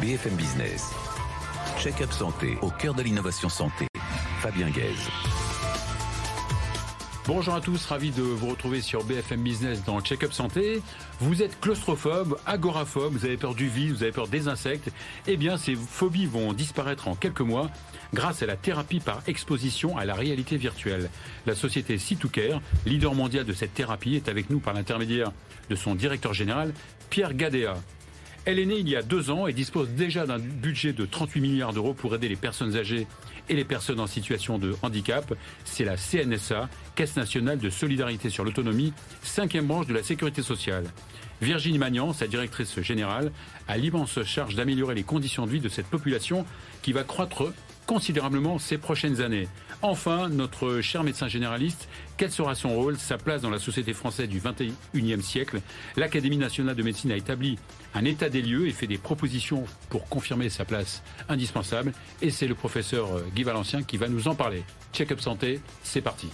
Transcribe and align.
BFM 0.00 0.36
Business. 0.36 0.92
Check-up 1.80 2.12
santé 2.12 2.56
au 2.62 2.70
cœur 2.70 2.94
de 2.94 3.02
l'innovation 3.02 3.48
santé. 3.48 3.88
Fabien 4.40 4.70
Guèze. 4.70 5.08
Bonjour 7.26 7.54
à 7.54 7.60
tous, 7.60 7.84
ravi 7.84 8.12
de 8.12 8.22
vous 8.22 8.48
retrouver 8.48 8.80
sur 8.80 9.02
BFM 9.02 9.42
Business 9.42 9.84
dans 9.84 10.00
Check-up 10.00 10.32
Santé. 10.32 10.82
Vous 11.20 11.42
êtes 11.42 11.58
claustrophobe, 11.60 12.38
agoraphobe, 12.46 13.12
vous 13.12 13.24
avez 13.24 13.36
peur 13.36 13.56
du 13.56 13.68
vide, 13.68 13.96
vous 13.96 14.02
avez 14.04 14.12
peur 14.12 14.28
des 14.28 14.46
insectes. 14.46 14.90
Eh 15.26 15.36
bien, 15.36 15.56
ces 15.56 15.74
phobies 15.74 16.26
vont 16.26 16.52
disparaître 16.52 17.08
en 17.08 17.16
quelques 17.16 17.40
mois 17.40 17.68
grâce 18.14 18.40
à 18.42 18.46
la 18.46 18.56
thérapie 18.56 19.00
par 19.00 19.22
exposition 19.26 19.98
à 19.98 20.04
la 20.04 20.14
réalité 20.14 20.56
virtuelle. 20.56 21.10
La 21.44 21.56
société 21.56 21.96
C2Care, 21.96 22.60
leader 22.86 23.14
mondial 23.14 23.44
de 23.44 23.52
cette 23.52 23.74
thérapie, 23.74 24.14
est 24.14 24.28
avec 24.28 24.48
nous 24.48 24.60
par 24.60 24.74
l'intermédiaire 24.74 25.32
de 25.68 25.74
son 25.74 25.96
directeur 25.96 26.34
général, 26.34 26.72
Pierre 27.10 27.34
Gadea. 27.34 27.74
Elle 28.50 28.60
est 28.60 28.64
née 28.64 28.78
il 28.78 28.88
y 28.88 28.96
a 28.96 29.02
deux 29.02 29.30
ans 29.30 29.46
et 29.46 29.52
dispose 29.52 29.90
déjà 29.90 30.24
d'un 30.24 30.38
budget 30.38 30.94
de 30.94 31.04
38 31.04 31.42
milliards 31.42 31.74
d'euros 31.74 31.92
pour 31.92 32.14
aider 32.14 32.30
les 32.30 32.36
personnes 32.36 32.78
âgées 32.78 33.06
et 33.50 33.54
les 33.54 33.64
personnes 33.66 34.00
en 34.00 34.06
situation 34.06 34.58
de 34.58 34.74
handicap. 34.80 35.34
C'est 35.66 35.84
la 35.84 35.98
CNSA, 35.98 36.70
Caisse 36.94 37.16
nationale 37.16 37.58
de 37.58 37.68
solidarité 37.68 38.30
sur 38.30 38.44
l'autonomie, 38.44 38.94
cinquième 39.22 39.66
branche 39.66 39.86
de 39.86 39.92
la 39.92 40.02
sécurité 40.02 40.40
sociale. 40.40 40.84
Virginie 41.42 41.76
Magnan, 41.76 42.14
sa 42.14 42.26
directrice 42.26 42.80
générale, 42.80 43.32
a 43.68 43.76
l'immense 43.76 44.22
charge 44.22 44.54
d'améliorer 44.54 44.94
les 44.94 45.02
conditions 45.02 45.44
de 45.44 45.50
vie 45.50 45.60
de 45.60 45.68
cette 45.68 45.86
population 45.86 46.46
qui 46.80 46.94
va 46.94 47.04
croître 47.04 47.52
considérablement 47.88 48.58
ces 48.58 48.76
prochaines 48.76 49.22
années. 49.22 49.48
Enfin, 49.80 50.28
notre 50.28 50.82
cher 50.82 51.02
médecin 51.02 51.26
généraliste, 51.26 51.88
quel 52.18 52.30
sera 52.30 52.54
son 52.54 52.68
rôle, 52.68 52.98
sa 52.98 53.16
place 53.16 53.40
dans 53.40 53.48
la 53.48 53.58
société 53.58 53.94
française 53.94 54.28
du 54.28 54.40
XXIe 54.40 55.22
siècle? 55.22 55.62
L'Académie 55.96 56.36
nationale 56.36 56.76
de 56.76 56.82
médecine 56.82 57.10
a 57.10 57.16
établi 57.16 57.58
un 57.94 58.04
état 58.04 58.28
des 58.28 58.42
lieux 58.42 58.68
et 58.68 58.72
fait 58.72 58.86
des 58.86 58.98
propositions 58.98 59.64
pour 59.88 60.06
confirmer 60.08 60.50
sa 60.50 60.66
place 60.66 61.02
indispensable. 61.30 61.92
Et 62.20 62.30
c'est 62.30 62.46
le 62.46 62.54
professeur 62.54 63.08
Guy 63.34 63.42
Valencien 63.42 63.82
qui 63.82 63.96
va 63.96 64.08
nous 64.08 64.28
en 64.28 64.34
parler. 64.34 64.64
Check-up 64.92 65.20
santé, 65.20 65.60
c'est 65.82 66.02
parti. 66.02 66.28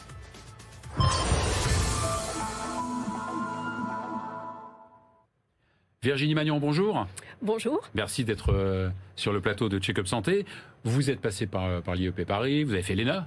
Virginie 6.03 6.35
Magnon, 6.35 6.59
bonjour. 6.59 7.07
Bonjour. 7.41 7.81
Merci 7.95 8.25
d'être 8.25 8.53
euh, 8.53 8.91
sur 9.17 9.33
le 9.33 9.41
plateau 9.41 9.71
de 9.71 9.79
Check-up 9.79 10.07
Santé. 10.07 10.45
Vous 10.85 11.11
êtes 11.11 11.21
passé 11.21 11.47
par, 11.47 11.65
euh, 11.65 11.81
l'IEP 11.95 12.27
Paris, 12.27 12.63
vous 12.63 12.75
avez 12.75 12.83
fait 12.83 12.95
l'ENA. 12.95 13.25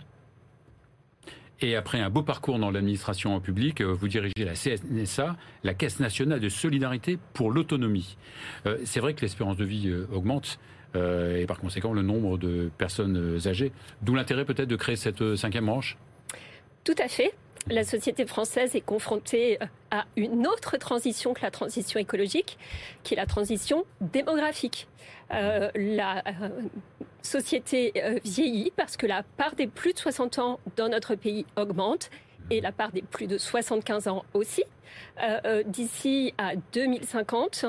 Et 1.59 1.75
après 1.75 2.00
un 2.00 2.11
beau 2.11 2.22
parcours 2.22 2.59
dans 2.59 2.69
l'administration 2.69 3.39
publique, 3.41 3.81
euh, 3.81 3.91
vous 3.91 4.08
dirigez 4.08 4.45
la 4.45 4.53
CNSA, 4.53 5.36
la 5.63 5.73
Caisse 5.73 6.00
nationale 6.00 6.39
de 6.39 6.50
solidarité 6.50 7.17
pour 7.33 7.52
l'autonomie. 7.52 8.17
C'est 8.85 9.00
vrai 9.00 9.16
que 9.16 9.22
l'espérance 9.22 9.58
de 9.58 9.66
vie 9.66 9.91
augmente 10.11 10.59
et 10.95 11.45
par 11.47 11.59
conséquent 11.59 11.94
le 11.94 12.02
nombre 12.02 12.38
de 12.38 12.72
personnes 12.78 13.38
âgées. 13.45 13.72
D'où 14.02 14.16
l'intérêt 14.16 14.45
peut-être 14.45 14.69
de 14.69 14.75
créer 14.75 14.95
cette 14.95 15.35
cinquième 15.35 15.66
branche? 15.66 15.97
Tout 16.83 16.95
à 16.97 17.08
fait 17.08 17.33
la 17.70 17.84
société 17.84 18.26
française 18.26 18.76
est 18.76 18.82
confrontée 18.82 19.60
à 19.92 20.06
une 20.16 20.48
autre 20.48 20.78
transition 20.78 21.34
que 21.34 21.42
la 21.42 21.52
transition 21.52 22.00
écologique, 22.00 22.58
qui 23.04 23.14
est 23.14 23.18
la 23.18 23.26
transition 23.26 23.86
démographique. 24.02 24.88
Euh, 25.34 25.70
la 25.76 26.24
euh, 26.28 26.50
société 27.22 27.92
euh, 27.98 28.20
vieillit 28.24 28.72
parce 28.78 28.96
que 28.96 29.06
la 29.06 29.24
part 29.24 29.56
des 29.56 29.68
plus 29.68 29.94
de 29.94 30.00
60 30.00 30.40
ans 30.40 30.59
dans 30.78 30.88
notre 30.88 31.16
pays 31.16 31.46
augmente 31.58 32.09
et 32.50 32.62
la 32.62 32.72
part 32.72 32.94
des 32.94 33.02
plus 33.02 33.28
de 33.28 33.38
75 33.38 34.08
ans 34.08 34.24
aussi. 34.34 34.64
Euh, 35.22 35.40
euh, 35.46 35.64
d'ici 35.66 36.34
à 36.38 36.56
2050, 36.74 37.66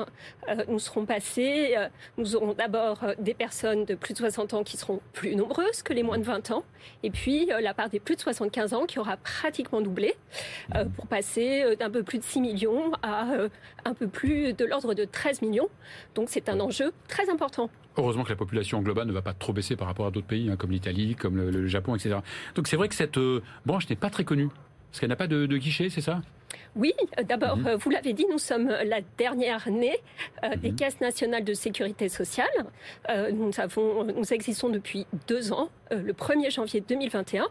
euh, 0.49 0.55
nous 0.67 0.79
serons 0.79 1.05
passés, 1.05 1.75
nous 2.17 2.35
aurons 2.35 2.53
d'abord 2.53 3.03
des 3.19 3.33
personnes 3.33 3.85
de 3.85 3.95
plus 3.95 4.13
de 4.13 4.19
60 4.19 4.53
ans 4.53 4.63
qui 4.63 4.77
seront 4.77 5.01
plus 5.13 5.35
nombreuses 5.35 5.81
que 5.81 5.93
les 5.93 6.03
moins 6.03 6.17
de 6.17 6.23
20 6.23 6.51
ans, 6.51 6.63
et 7.03 7.09
puis 7.09 7.49
la 7.61 7.73
part 7.73 7.89
des 7.89 7.99
plus 7.99 8.15
de 8.15 8.21
75 8.21 8.73
ans 8.73 8.85
qui 8.85 8.99
aura 8.99 9.17
pratiquement 9.17 9.81
doublé 9.81 10.13
pour 10.95 11.07
passer 11.07 11.75
d'un 11.77 11.89
peu 11.89 12.03
plus 12.03 12.19
de 12.19 12.23
6 12.23 12.41
millions 12.41 12.91
à 13.01 13.25
un 13.85 13.93
peu 13.93 14.07
plus 14.07 14.53
de 14.53 14.65
l'ordre 14.65 14.93
de 14.93 15.05
13 15.05 15.41
millions. 15.41 15.69
Donc 16.15 16.27
c'est 16.29 16.49
un 16.49 16.59
enjeu 16.59 16.91
très 17.07 17.29
important. 17.29 17.69
Heureusement 17.97 18.23
que 18.23 18.29
la 18.29 18.35
population 18.35 18.81
globale 18.81 19.07
ne 19.07 19.13
va 19.13 19.21
pas 19.21 19.33
trop 19.33 19.51
baisser 19.51 19.75
par 19.75 19.87
rapport 19.87 20.05
à 20.05 20.11
d'autres 20.11 20.27
pays, 20.27 20.49
hein, 20.49 20.55
comme 20.55 20.71
l'Italie, 20.71 21.15
comme 21.15 21.35
le, 21.35 21.67
Japon, 21.67 21.95
etc. 21.95 22.17
Donc 22.55 22.67
c'est 22.67 22.77
vrai 22.77 22.87
que 22.87 22.95
cette 22.95 23.19
branche 23.65 23.89
n'est 23.89 23.95
pas 23.95 24.09
très 24.09 24.23
connue. 24.23 24.49
Parce 24.89 24.99
qu'elle 24.99 25.09
n'a 25.09 25.15
pas 25.15 25.27
de, 25.27 25.45
guichet, 25.57 25.89
c'est 25.89 26.01
ça? 26.01 26.21
Oui, 26.75 26.93
d'abord, 27.27 27.57
mhm. 27.57 27.75
vous 27.75 27.89
l'avez 27.89 28.13
dit, 28.13 28.25
nous 28.29 28.37
sommes 28.37 28.67
la 28.67 29.01
dernière 29.17 29.69
née 29.69 29.97
euh, 30.43 30.55
des 30.55 30.71
mhm. 30.71 30.75
caisses 30.75 31.01
nationales 31.01 31.43
de 31.43 31.53
sécurité 31.53 32.09
sociale. 32.09 32.47
Euh, 33.09 33.31
nous, 33.31 33.51
avons, 33.57 34.03
nous 34.03 34.33
existons 34.33 34.69
depuis 34.69 35.07
deux 35.27 35.51
ans, 35.51 35.69
euh, 35.91 36.01
le 36.01 36.13
1er 36.13 36.51
janvier 36.51 36.81
2021, 36.81 37.47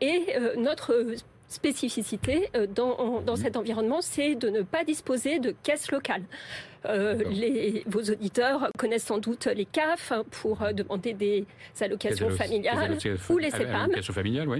et 0.00 0.26
notre 0.56 1.14
spécificité 1.52 2.48
dans, 2.74 3.20
dans, 3.20 3.36
cet 3.36 3.56
environnement, 3.56 4.00
c'est 4.00 4.34
de 4.34 4.48
ne 4.48 4.62
pas 4.62 4.84
disposer 4.84 5.38
de 5.38 5.54
caisses 5.62 5.90
locales. 5.90 6.24
les, 6.84 7.84
vos 7.86 8.02
auditeurs 8.02 8.70
connaissent 8.78 9.04
sans 9.04 9.18
doute 9.18 9.46
les 9.46 9.64
CAF 9.64 10.12
pour 10.30 10.58
demander 10.74 11.12
des 11.12 11.46
allocations 11.80 12.30
familiales 12.30 12.98
ou 13.30 13.38
les 13.38 13.50
CEPAM. 13.50 13.90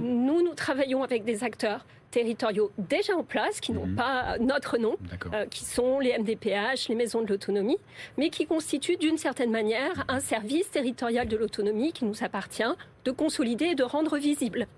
Nous, 0.00 0.42
nous 0.42 0.54
travaillons 0.54 1.02
avec 1.02 1.24
des 1.24 1.42
acteurs 1.42 1.84
territoriaux 2.12 2.70
déjà 2.78 3.16
en 3.16 3.24
place, 3.24 3.60
qui 3.60 3.72
n'ont 3.72 3.86
mhm. 3.86 3.96
pas 3.96 4.38
notre 4.38 4.78
nom, 4.78 4.96
euh, 5.32 5.46
qui 5.46 5.64
sont 5.64 5.98
les 5.98 6.16
MDPH, 6.16 6.88
les 6.88 6.94
maisons 6.94 7.22
de 7.22 7.26
l'autonomie, 7.26 7.78
mais 8.16 8.30
qui 8.30 8.46
constituent 8.46 8.98
d'une 8.98 9.18
certaine 9.18 9.50
manière 9.50 10.04
un 10.06 10.20
service 10.20 10.70
territorial 10.70 11.26
de 11.26 11.36
l'autonomie 11.36 11.92
qui 11.92 12.04
nous 12.04 12.22
appartient 12.22 12.62
de 13.04 13.10
consolider 13.10 13.66
et 13.66 13.74
de 13.74 13.82
rendre 13.82 14.16
visible. 14.18 14.68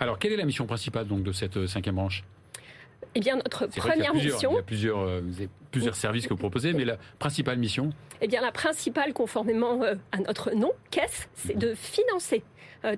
Alors, 0.00 0.18
quelle 0.18 0.32
est 0.32 0.36
la 0.36 0.44
mission 0.44 0.66
principale 0.66 1.06
donc 1.06 1.22
de 1.22 1.32
cette 1.32 1.56
euh, 1.56 1.66
cinquième 1.66 1.96
branche? 1.96 2.24
Eh 3.14 3.20
bien, 3.20 3.36
notre 3.36 3.66
première 3.66 4.14
mission. 4.14 4.52
Il 4.52 4.56
y 4.56 4.58
a 4.58 4.62
plusieurs, 4.62 4.98
euh, 5.00 5.20
plusieurs 5.70 5.96
services 5.96 6.26
que 6.26 6.34
vous 6.34 6.38
proposez, 6.38 6.72
mais 6.72 6.84
la 6.84 6.98
principale 7.18 7.58
mission? 7.58 7.90
Eh 8.20 8.28
bien, 8.28 8.40
la 8.40 8.52
principale, 8.52 9.12
conformément 9.12 9.80
à 10.12 10.18
notre 10.18 10.52
nom, 10.52 10.72
caisse, 10.90 11.28
c'est 11.34 11.54
mhm. 11.54 11.60
de 11.60 11.74
financer, 11.74 12.42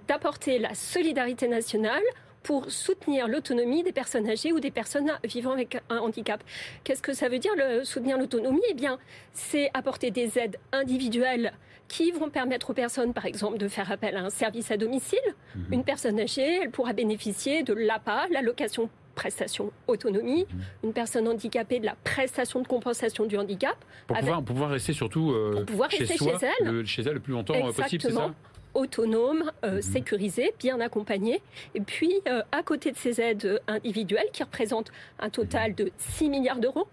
d'apporter 0.08 0.58
la 0.58 0.74
solidarité 0.74 1.46
nationale 1.48 2.02
pour 2.42 2.70
soutenir 2.70 3.28
l'autonomie 3.28 3.82
des 3.82 3.92
personnes 3.92 4.28
âgées 4.28 4.52
ou 4.52 4.60
des 4.60 4.70
personnes 4.70 5.10
vivant 5.24 5.52
avec 5.52 5.78
un 5.90 5.98
handicap. 5.98 6.42
Qu'est-ce 6.84 7.02
que 7.02 7.12
ça 7.12 7.28
veut 7.28 7.38
dire, 7.38 7.52
le 7.56 7.84
soutenir 7.84 8.18
l'autonomie? 8.18 8.62
Eh 8.70 8.74
bien, 8.74 8.98
c'est 9.32 9.70
apporter 9.74 10.10
des 10.10 10.38
aides 10.38 10.56
individuelles 10.72 11.52
qui 11.90 12.12
vont 12.12 12.30
permettre 12.30 12.70
aux 12.70 12.72
personnes, 12.72 13.12
par 13.12 13.26
exemple, 13.26 13.58
de 13.58 13.66
faire 13.66 13.90
appel 13.90 14.16
à 14.16 14.20
un 14.20 14.30
service 14.30 14.70
à 14.70 14.76
domicile. 14.76 15.18
Mhm. 15.56 15.64
Une 15.72 15.84
personne 15.84 16.20
âgée, 16.20 16.60
elle 16.62 16.70
pourra 16.70 16.92
bénéficier 16.92 17.64
de 17.64 17.74
l'APA, 17.74 18.28
l'allocation 18.30 18.88
prestation 19.16 19.72
autonomie, 19.88 20.46
mhm. 20.48 20.60
une 20.84 20.92
personne 20.92 21.26
handicapée 21.26 21.80
de 21.80 21.86
la 21.86 21.96
prestation 22.04 22.60
de 22.60 22.68
compensation 22.68 23.26
du 23.26 23.36
handicap. 23.36 23.76
Pour, 24.06 24.16
pouvoir, 24.44 24.70
rester 24.70 24.92
surtout 24.92 25.32
euh, 25.32 25.66
chez, 25.90 26.06
soi, 26.06 26.38
chez 26.38 26.46
elle. 26.60 26.66
Le, 26.66 26.84
chez 26.84 27.02
elle 27.02 27.14
le 27.14 27.20
plus 27.20 27.32
longtemps 27.32 27.54
euh, 27.54 27.72
possible, 27.72 28.02
c'est 28.02 28.12
ça 28.12 28.30
autonome, 28.74 29.50
euh, 29.64 29.76
mhm. 29.76 29.82
sécurisé, 29.82 30.54
bien 30.58 30.80
accompagné. 30.80 31.42
Et 31.74 31.80
puis, 31.80 32.12
euh, 32.28 32.42
à 32.52 32.62
côté 32.62 32.92
de 32.92 32.96
ces 32.96 33.20
aides 33.20 33.60
individuelles, 33.66 34.28
qui 34.32 34.42
représentent 34.42 34.92
un 35.18 35.30
total 35.30 35.74
de 35.74 35.90
6 35.98 36.28
milliards 36.28 36.58
d'euros, 36.58 36.88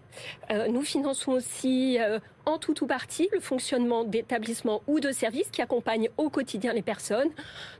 euh, 0.50 0.68
nous 0.68 0.82
finançons 0.82 1.32
aussi 1.32 1.98
en 2.48 2.56
tout 2.56 2.82
ou 2.82 2.86
partie 2.86 3.28
le 3.32 3.40
fonctionnement 3.40 4.04
d'établissements 4.04 4.82
ou 4.86 5.00
de 5.00 5.12
services 5.12 5.50
qui 5.50 5.60
accompagnent 5.60 6.08
au 6.16 6.30
quotidien 6.30 6.72
les 6.72 6.82
personnes. 6.82 7.28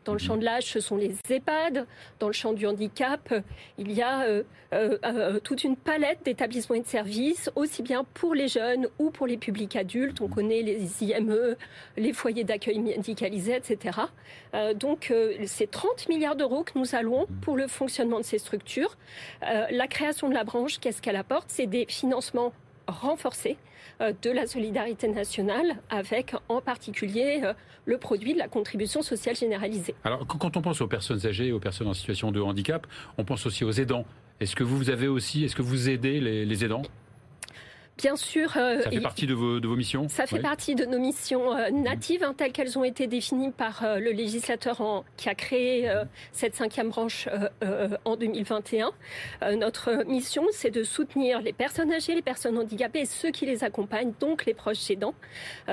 Dans 0.05 0.12
le 0.12 0.19
champ 0.19 0.37
de 0.37 0.45
l'âge, 0.45 0.65
ce 0.65 0.79
sont 0.79 0.97
les 0.97 1.17
EHPAD. 1.31 1.87
Dans 2.21 2.27
le 2.27 2.34
champ 2.34 2.53
du 2.53 2.67
handicap, 2.67 3.33
il 3.78 3.93
y 3.93 4.03
a 4.03 4.25
euh, 4.25 4.43
euh, 4.75 4.99
euh, 5.05 5.41
toute 5.41 5.65
une 5.65 5.75
palette 5.75 6.19
d'établissements 6.25 6.77
et 6.77 6.81
de 6.81 6.87
services, 6.87 7.51
aussi 7.57 7.83
bien 7.83 8.05
pour 8.12 8.34
les 8.34 8.47
jeunes 8.49 8.89
ou 8.99 9.11
pour 9.11 9.27
les 9.27 9.39
publics 9.39 9.75
adultes. 9.75 10.21
On 10.21 10.28
connaît 10.28 10.61
les 10.61 11.03
IME, 11.03 11.57
les 11.97 12.13
foyers 12.13 12.45
d'accueil 12.45 12.78
médicalisés, 12.78 13.57
etc. 13.57 13.98
donc, 14.75 15.13
c'est 15.47 15.71
30 15.71 16.09
milliards 16.09 16.37
d'euros 16.37 16.63
que 16.63 16.78
nous 16.78 16.95
allons 16.95 17.27
pour 17.41 17.57
le 17.57 17.69
fonctionnement 17.69 18.19
de 18.19 18.25
ces 18.25 18.39
structures. 18.39 18.97
la 19.41 19.87
création 19.87 20.28
de 20.28 20.34
la 20.34 20.45
branche, 20.45 20.78
qu'est-ce 20.78 21.01
qu'elle 21.01 21.16
apporte? 21.16 21.47
C'est 21.48 21.66
des 21.66 21.87
financements 21.89 22.53
renforcés 22.87 23.57
de 24.00 24.30
la 24.30 24.47
solidarité 24.47 25.09
nationale 25.09 25.77
avec 25.91 26.34
en 26.48 26.60
particulier 26.60 27.41
euh, 27.42 27.53
le 27.84 27.98
produit 27.98 28.34
de 28.34 28.39
la 28.39 28.48
contribution 28.48 29.03
sociale 29.03 29.36
généralisée. 29.36 29.95
Alors 30.04 30.27
quand 30.27 30.56
on 30.56 30.62
pense 30.62 30.80
aux 30.80 30.86
personnes 30.86 31.27
âgées, 31.27 31.53
aux 31.53 31.59
personnes 31.59 31.89
en 31.89 31.95
situation 31.95 32.30
de 32.30 32.41
handicap, 32.41 32.86
on 33.16 33.24
pense 33.24 33.47
aussi 33.47 33.65
aux 33.65 33.72
aidants. 33.72 34.04
Est-ce 34.41 34.54
que 34.54 34.65
vous 34.65 34.91
avez 34.91 35.09
aussi, 35.09 35.45
est-ce 35.45 35.56
que 35.56 35.62
vous 35.62 35.89
aidez 35.89 36.21
les, 36.21 36.65
aidants? 36.65 36.83
Bien 37.98 38.15
sûr. 38.15 38.56
Euh, 38.56 38.83
ça 38.83 38.91
fait 38.91 39.00
partie 39.00 39.27
de 39.27 39.34
vos, 39.34 39.59
de 39.59 39.66
vos 39.66 39.74
missions 39.74 40.09
Ça 40.09 40.27
fait 40.27 40.39
partie 40.39 40.77
de 40.77 40.84
nos 40.84 41.00
missions 41.00 41.53
euh, 41.53 41.71
natives, 41.71 42.22
hein, 42.22 42.33
telles 42.36 42.53
qu'elles 42.53 42.78
ont 42.78 42.84
été 42.84 43.09
définies 43.09 43.50
par 43.50 43.83
euh, 43.83 43.98
le 43.98 44.12
législateur 44.12 44.80
en, 44.80 45.04
qui 45.16 45.28
a 45.28 45.34
créé 45.34 45.92
cette 46.33 46.54
cinquième 46.54 46.91
branche 46.91 47.28
en 48.04 48.16
2021. 48.16 48.92
notre 49.56 50.04
mission, 50.06 50.45
c'est 50.53 50.71
de 50.71 50.84
soutenir 50.84 51.41
les 51.41 51.53
personnes 51.53 51.92
âgées, 51.92 52.15
les 52.15 52.22
personnes 52.22 52.56
handicapées 52.56 53.00
et 53.00 53.06
ceux 53.06 53.30
qui 53.30 53.47
les 53.47 53.65
accompagnent, 53.65 54.12
donc 54.21 54.47
les 54.47 54.54
proches 54.54 54.91
aidants, 54.91 55.15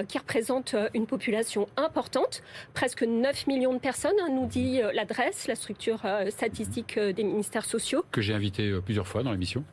qui 0.07 0.17
représentent 0.17 0.75
une 0.93 1.05
population 1.05 1.67
importante. 1.77 2.41
Presque 2.73 3.03
9 3.03 3.47
millions 3.47 3.73
de 3.73 3.79
personnes, 3.79 4.15
hein, 4.21 4.29
nous 4.31 4.47
dit 4.47 4.81
l'adresse, 4.93 5.47
la 5.47 5.55
structure 5.55 6.01
statistique 6.29 6.97
des 6.97 7.23
ministères 7.23 7.65
sociaux. 7.65 8.03
Que 8.11 8.21
j'ai 8.21 8.33
invité 8.33 8.73
plusieurs 8.83 9.07
fois 9.07 9.23
dans 9.23 9.31
l'émission. 9.31 9.63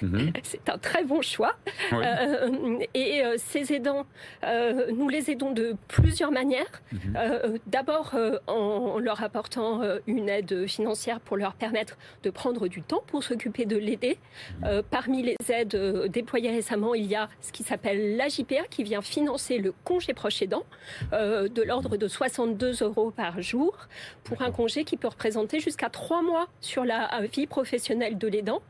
c'est 0.42 0.68
un 0.68 0.78
très 0.78 1.04
bon 1.04 1.22
choix. 1.22 1.56
Euh, 2.02 2.78
et 2.94 3.24
euh, 3.24 3.36
ces 3.38 3.72
aidants, 3.72 4.06
euh, 4.44 4.90
nous 4.92 5.08
les 5.08 5.30
aidons 5.30 5.52
de 5.52 5.76
plusieurs 5.88 6.30
manières. 6.30 6.82
Mhm. 6.92 7.58
D'abord 7.66 8.14
en 8.46 8.98
leur 8.98 9.22
apportant 9.22 9.80
une 10.06 10.28
aide 10.28 10.66
financière 10.66 11.20
pour 11.20 11.36
leur 11.36 11.54
permettre 11.54 11.96
de 12.22 12.30
prendre 12.30 12.68
du 12.68 12.82
temps 12.82 13.02
pour 13.06 13.22
s'occuper 13.22 13.64
de 13.64 13.76
l'aider. 13.76 14.18
Mhm. 14.62 14.82
parmi 14.90 15.22
les 15.22 15.36
aides 15.48 15.76
déployées 16.08 16.50
récemment, 16.50 16.94
il 16.94 17.06
y 17.06 17.14
a 17.14 17.28
ce 17.40 17.52
qui 17.52 17.62
s'appelle 17.62 18.16
l'AJPA 18.16 18.64
qui 18.70 18.82
vient 18.82 19.02
financer 19.02 19.58
le 19.58 19.72
congé 19.84 20.14
proche 20.14 20.42
aidant 20.42 20.64
de 21.12 21.62
l'ordre 21.62 21.96
de 21.96 22.08
62 22.08 22.82
euros 22.82 23.10
par 23.10 23.40
jour 23.40 23.76
pour 24.24 24.42
un 24.42 24.50
congé 24.50 24.84
qui 24.84 24.96
peut 24.96 25.08
représenter 25.08 25.60
jusqu'à 25.60 25.88
trois 25.88 26.22
mois 26.22 26.48
sur 26.60 26.84
la 26.84 27.08
vie 27.32 27.46
professionnelle 27.46 28.18
de 28.18 28.28
l'aidant. 28.28 28.62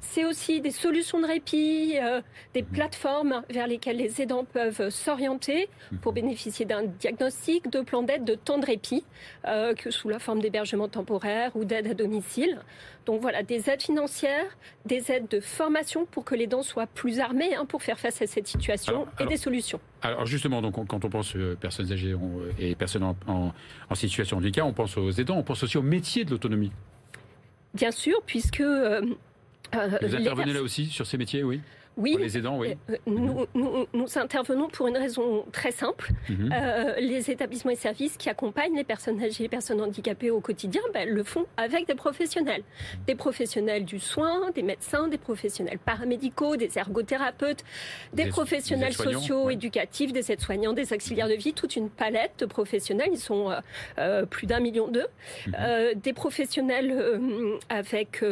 C'est 0.00 0.24
aussi 0.24 0.60
des 0.60 0.70
solutions 0.70 1.20
de 1.20 1.26
répit, 1.26 1.96
des 2.54 2.62
plateformes 2.76 3.42
vers 3.48 3.66
lesquelles 3.66 3.96
les 3.96 4.20
aidants 4.20 4.44
peuvent 4.44 4.90
s'orienter 4.90 5.68
pour 6.02 6.12
mhm. 6.12 6.20
bénéficier 6.20 6.66
d'un 6.66 6.84
diagnostic, 6.84 7.70
de 7.70 7.80
plans 7.80 8.02
d'aide, 8.02 8.24
de 8.24 8.34
temps 8.34 8.58
de 8.58 8.66
répit, 8.66 9.04
euh, 9.46 9.74
que 9.74 9.90
sous 9.90 10.08
la 10.08 10.18
forme 10.18 10.40
d'hébergement 10.40 10.88
temporaire 10.88 11.50
ou 11.56 11.64
d'aide 11.64 11.86
à 11.88 11.94
domicile. 11.94 12.60
Donc 13.06 13.20
voilà, 13.20 13.42
des 13.42 13.70
aides 13.70 13.82
financières, 13.82 14.56
des 14.84 15.10
aides 15.10 15.28
de 15.28 15.40
formation 15.40 16.04
pour 16.06 16.24
que 16.24 16.34
les 16.34 16.46
dents 16.46 16.62
soient 16.62 16.86
plus 16.86 17.20
armés 17.20 17.54
hein, 17.54 17.64
pour 17.64 17.82
faire 17.82 17.98
face 17.98 18.20
à 18.20 18.26
cette 18.26 18.46
situation 18.46 19.06
et 19.20 19.26
des 19.26 19.36
solutions. 19.36 19.80
Alors 20.02 20.26
justement, 20.26 20.60
donc, 20.60 20.74
quand 20.86 21.04
on 21.04 21.08
pense 21.08 21.34
aux 21.34 21.38
euh, 21.38 21.56
personnes 21.56 21.90
âgées 21.92 22.14
et 22.58 22.74
personnes 22.74 23.04
en, 23.04 23.16
en, 23.88 23.94
situation 23.94 24.36
de 24.36 24.42
handicap, 24.42 24.66
on 24.66 24.72
pense 24.72 24.96
aux 24.98 25.10
aidants, 25.10 25.38
on 25.38 25.42
pense 25.42 25.62
aussi 25.62 25.78
au 25.78 25.82
métier 25.82 26.24
de 26.24 26.30
l'autonomie. 26.30 26.72
Bien 27.74 27.90
sûr, 27.90 28.20
puisque... 28.26 28.60
Euh, 28.60 29.00
Vous 29.72 30.14
intervenez 30.14 30.52
là 30.52 30.62
aussi 30.62 30.86
sur 30.86 31.06
ces 31.06 31.16
métiers, 31.16 31.42
oui? 31.42 31.60
Oui, 31.96 32.16
les 32.20 32.36
aidants, 32.36 32.58
oui. 32.58 32.76
Euh, 32.90 32.96
nous, 33.06 33.46
nous, 33.54 34.18
intervenons 34.18 34.68
pour 34.68 34.86
une 34.86 34.98
raison 34.98 35.46
très 35.50 35.70
simple. 35.70 36.10
Mhm. 36.28 36.52
Euh, 36.52 36.94
les 36.98 37.30
établissements 37.30 37.70
et 37.70 37.76
services 37.76 38.18
qui 38.18 38.28
accompagnent 38.28 38.76
les 38.76 38.84
personnes 38.84 39.22
âgées 39.22 39.40
et 39.40 39.42
les 39.44 39.48
personnes 39.48 39.80
handicapées 39.80 40.30
au 40.30 40.40
quotidien 40.40 40.82
ben, 40.92 41.08
le 41.08 41.22
font 41.24 41.46
avec 41.56 41.86
des 41.86 41.94
professionnels. 41.94 42.62
Des 43.06 43.14
professionnels 43.14 43.86
du 43.86 43.98
soin, 43.98 44.50
des 44.50 44.62
médecins, 44.62 45.08
des 45.08 45.16
professionnels 45.16 45.78
paramédicaux, 45.78 46.56
des 46.56 46.76
ergothérapeutes, 46.76 47.64
des, 48.12 48.26
professionnels 48.26 48.92
sociaux, 48.92 49.48
éducatifs, 49.48 50.12
des 50.12 50.30
aides-soignants, 50.30 50.74
des 50.74 50.92
auxiliaires 50.92 51.28
de 51.28 51.34
vie, 51.34 51.54
toute 51.54 51.76
une 51.76 51.88
palette 51.88 52.32
de 52.40 52.46
professionnels. 52.46 53.08
Ils 53.12 53.18
sont 53.18 53.52
euh, 53.98 54.26
plus 54.26 54.46
d'un 54.46 54.60
million 54.60 54.88
d'eux. 54.88 55.06
Mhm. 55.46 55.54
des 55.96 56.12
professionnels 56.12 56.94
avec 57.68 58.24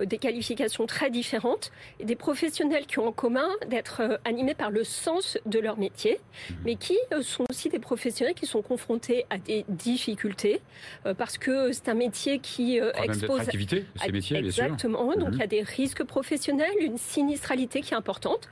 des 0.00 0.18
qualifications 0.18 0.86
très 0.86 1.10
différentes 1.10 1.70
et 1.98 2.04
des 2.04 2.16
professionnels 2.16 2.86
qui 2.86 2.98
ont 2.98 3.05
en 3.06 3.12
commun 3.12 3.48
d'être 3.68 4.00
euh, 4.00 4.16
animés 4.24 4.54
par 4.54 4.70
le 4.70 4.84
sens 4.84 5.38
de 5.46 5.58
leur 5.58 5.78
métier, 5.78 6.20
mhm. 6.50 6.56
mais 6.64 6.76
qui 6.76 6.98
euh, 7.12 7.22
sont 7.22 7.44
aussi 7.48 7.68
des 7.68 7.78
professionnels 7.78 8.34
qui 8.34 8.46
sont 8.46 8.62
confrontés 8.62 9.26
à 9.30 9.38
des 9.38 9.64
difficultés 9.68 10.60
euh, 11.06 11.14
parce 11.14 11.38
que 11.38 11.72
c'est 11.72 11.88
un 11.88 11.94
métier 11.94 12.38
qui 12.38 12.78
expose 13.02 13.40
activité, 13.40 13.84
ces 14.02 14.12
métiers, 14.12 14.38
exactement. 14.38 15.14
Donc 15.14 15.30
il 15.32 15.38
y 15.38 15.42
a 15.42 15.44
mhm. 15.44 15.50
des 15.50 15.62
risques 15.62 16.04
professionnels, 16.04 16.72
une 16.80 16.98
sinistralité 16.98 17.80
qui 17.80 17.94
est 17.94 17.96
importante, 17.96 18.48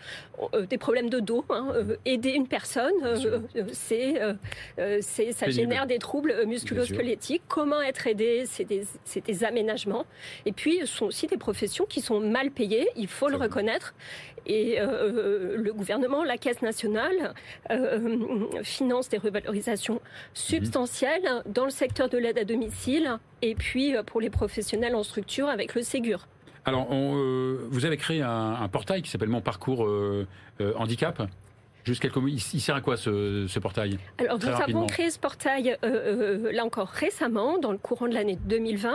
des 0.69 0.79
problèmes 0.79 1.11
de 1.11 1.21
dos. 1.21 1.45
Hein, 1.51 1.73
aider 2.05 2.31
une 2.31 2.47
personne, 2.47 2.93
c'est 3.73 4.19
ça 5.33 5.51
génère 5.51 5.87
des 5.87 5.99
troubles 5.99 6.35
musculo-squelettiques. 6.47 7.43
Comment 7.49 7.81
être 7.83 8.07
aidé, 8.07 8.45
c'est 8.47 8.65
des, 8.65 8.85
des 9.25 9.45
aménagements. 9.45 10.07
Et 10.47 10.53
puis 10.53 10.81
ce 10.81 10.87
sont 10.87 11.07
aussi 11.07 11.27
des 11.27 11.37
professions 11.37 11.87
qui 11.87 12.01
sont 12.01 12.21
mal 12.21 12.51
payées. 12.51 12.89
Il 12.97 13.09
faut 13.09 13.29
le 13.29 13.37
reconnaître. 13.37 13.95
Et 14.47 14.81
euh, 14.81 14.87
euh, 14.87 15.57
le 15.57 15.73
gouvernement, 15.73 16.23
la 16.25 16.37
Caisse 16.37 16.63
nationale, 16.63 17.35
euh, 17.71 18.63
finance 18.63 19.09
des 19.09 19.19
revalorisations 19.19 20.01
substantielles 20.35 21.43
dans 21.47 21.65
le 21.65 21.71
secteur 21.71 22.09
de 22.09 22.19
l'aide 22.19 22.39
à 22.39 22.45
domicile 22.45 23.19
et 23.43 23.55
puis 23.55 23.95
pour 24.07 24.21
les 24.21 24.31
professionnels 24.31 24.95
en 24.95 25.03
structure 25.03 25.49
avec 25.49 25.75
le 25.75 25.83
Ségur. 25.83 26.27
Alors, 26.67 26.89
vous 26.89 27.85
avez 27.85 27.99
créé 27.99 28.23
un, 28.23 28.69
portail 28.69 29.03
qui 29.03 29.11
s'appelle 29.11 29.29
Mon 29.29 29.43
Parcours 29.43 29.87
Handicap. 30.77 31.23
Juste 31.85 32.01
quelques 32.01 32.17
mots. 32.17 32.29
Il, 32.29 32.41
sert 32.41 32.75
à 32.75 32.81
quoi 32.81 32.97
ce, 32.97 33.59
portail 33.59 33.99
Alors, 34.19 34.39
nous 34.39 34.49
avons 34.49 34.87
créé 34.87 35.11
ce 35.11 35.19
portail, 35.19 35.77
là 35.83 36.65
encore 36.65 36.89
récemment, 36.89 37.59
dans 37.59 37.73
le 37.73 37.79
courant 37.79 38.09
de 38.09 38.15
l'année 38.15 38.39
2020. 38.47 38.95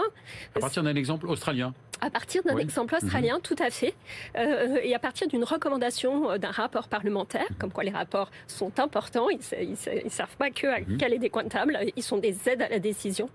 À 0.55 0.59
partir 0.59 0.83
d'un 0.83 0.95
exemple 0.95 1.27
australien 1.27 1.73
à 2.01 2.09
partir 2.09 2.43
d'un 2.43 2.57
exemple 2.57 2.95
australien, 2.95 3.35
mhm. 3.35 3.41
tout 3.41 3.55
à 3.59 3.69
fait, 3.69 3.93
euh, 4.37 4.77
et 4.83 4.95
à 4.95 4.99
partir 4.99 5.27
d'une 5.27 5.43
recommandation 5.43 6.31
euh, 6.31 6.37
d'un 6.37 6.51
rapport 6.51 6.87
parlementaire, 6.87 7.47
mhm. 7.49 7.57
comme 7.57 7.71
quoi 7.71 7.83
les 7.83 7.91
rapports 7.91 8.31
sont 8.47 8.79
importants, 8.79 9.29
ils 9.29 9.39
ne 9.69 10.09
servent 10.09 10.37
pas 10.37 10.49
que 10.49 10.67
à 10.67 10.79
mhm. 10.79 10.97
caler 10.97 11.19
des 11.19 11.29
coins 11.29 11.43
de 11.43 11.49
table, 11.49 11.77
ils 11.95 12.03
sont 12.03 12.17
des 12.17 12.37
aides 12.47 12.61
à 12.61 12.69
la 12.69 12.79
décision. 12.79 13.29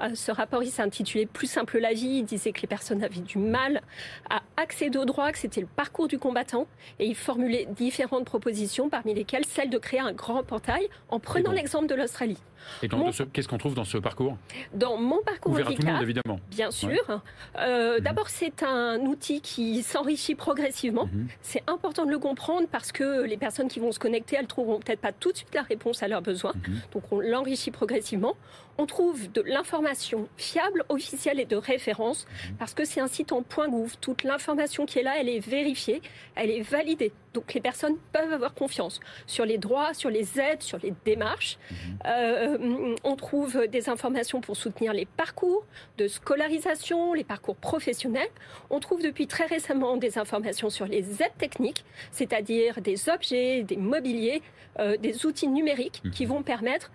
Euh, 0.00 0.14
ce 0.14 0.32
rapport, 0.32 0.62
il 0.62 0.70
s'intitulait 0.70 1.26
Plus 1.26 1.46
simple 1.46 1.78
la 1.78 1.92
vie, 1.92 2.18
il 2.18 2.24
disait 2.24 2.52
que 2.52 2.60
les 2.60 2.68
personnes 2.68 3.02
avaient 3.02 3.20
du 3.20 3.38
mal 3.38 3.82
à 4.30 4.42
accéder 4.56 4.98
au 4.98 5.04
droit, 5.04 5.30
que 5.30 5.38
c'était 5.38 5.60
le 5.60 5.66
parcours 5.66 6.08
du 6.08 6.18
combattant, 6.18 6.66
et 6.98 7.06
il 7.06 7.14
formulait 7.14 7.66
différentes 7.76 8.24
propositions, 8.24 8.88
parmi 8.98 9.14
lesquelles 9.14 9.44
celle 9.44 9.70
de 9.70 9.78
créer 9.78 10.00
un 10.00 10.12
grand 10.12 10.42
portail 10.42 10.88
en 11.08 11.20
prenant 11.20 11.52
l'exemple 11.52 11.86
de 11.86 11.94
l'Australie. 11.94 12.38
Et 12.82 12.88
qu'est-ce 13.32 13.46
qu'on 13.46 13.56
trouve 13.56 13.74
dans 13.74 13.84
ce 13.84 13.96
parcours? 13.96 14.36
Dans 14.74 14.96
mon 14.96 15.22
parcours 15.22 15.52
Ouvert 15.52 15.68
à 15.68 15.72
tout 15.72 15.82
le 15.82 15.92
monde, 15.92 16.02
évidemment. 16.02 16.40
Bien 16.50 16.72
sûr. 16.72 17.22
Euh, 17.58 18.00
d'abord, 18.00 18.28
c'est 18.28 18.64
un 18.64 18.98
outil 19.02 19.40
qui 19.40 19.84
s'enrichit 19.84 20.34
progressivement. 20.34 21.06
Mhm. 21.06 21.28
C'est 21.42 21.62
important 21.68 22.06
de 22.06 22.10
le 22.10 22.18
comprendre 22.18 22.66
parce 22.70 22.90
que 22.90 23.24
les 23.24 23.36
personnes 23.36 23.68
qui 23.68 23.78
vont 23.78 23.92
se 23.92 24.00
connecter, 24.00 24.36
elles 24.36 24.48
trouveront 24.48 24.80
peut-être 24.80 25.00
pas 25.00 25.12
tout 25.12 25.30
de 25.30 25.36
suite 25.36 25.54
la 25.54 25.62
réponse 25.62 26.02
à 26.02 26.08
leurs 26.08 26.22
besoins. 26.22 26.52
Mhm. 26.66 26.80
Donc, 26.92 27.04
on 27.12 27.20
l'enrichit 27.20 27.70
progressivement. 27.70 28.34
On 28.78 28.86
trouve 28.86 29.30
de 29.32 29.40
l'information 29.42 30.28
fiable, 30.36 30.84
officielle 30.88 31.40
et 31.40 31.44
de 31.44 31.56
référence 31.56 32.26
mhm. 32.26 32.56
parce 32.56 32.74
que 32.74 32.84
c'est 32.84 33.00
un 33.00 33.08
site 33.08 33.32
en 33.32 33.42
point 33.42 33.68
gouv. 33.68 33.96
Toute 34.00 34.22
l'information 34.22 34.86
qui 34.86 35.00
est 35.00 35.02
là, 35.02 35.14
elle 35.18 35.28
est 35.28 35.40
vérifiée, 35.40 36.00
elle 36.36 36.50
est 36.50 36.60
validée. 36.60 37.12
Donc 37.34 37.54
les 37.54 37.60
personnes 37.60 37.96
peuvent 38.12 38.32
avoir 38.32 38.54
confiance 38.54 39.00
sur 39.26 39.44
les 39.44 39.58
droits, 39.58 39.94
sur 39.94 40.10
les 40.10 40.40
aides, 40.40 40.62
sur 40.62 40.78
les 40.78 40.94
démarches. 41.04 41.58
Euh, 42.06 42.94
on 43.04 43.16
trouve 43.16 43.66
des 43.66 43.88
informations 43.88 44.40
pour 44.40 44.56
soutenir 44.56 44.92
les 44.92 45.06
parcours 45.06 45.64
de 45.98 46.08
scolarisation, 46.08 47.14
les 47.14 47.24
parcours 47.24 47.56
professionnels. 47.56 48.30
On 48.70 48.80
trouve 48.80 49.02
depuis 49.02 49.26
très 49.26 49.46
récemment 49.46 49.96
des 49.96 50.18
informations 50.18 50.70
sur 50.70 50.86
les 50.86 51.22
aides 51.22 51.36
techniques, 51.38 51.84
c'est-à-dire 52.12 52.80
des 52.80 53.08
objets, 53.08 53.62
des 53.62 53.76
mobiliers, 53.76 54.42
euh, 54.78 54.96
des 54.96 55.26
outils 55.26 55.48
numériques 55.48 56.02
qui 56.12 56.24
mhm. 56.24 56.32
vont 56.32 56.42
permettre 56.42 56.90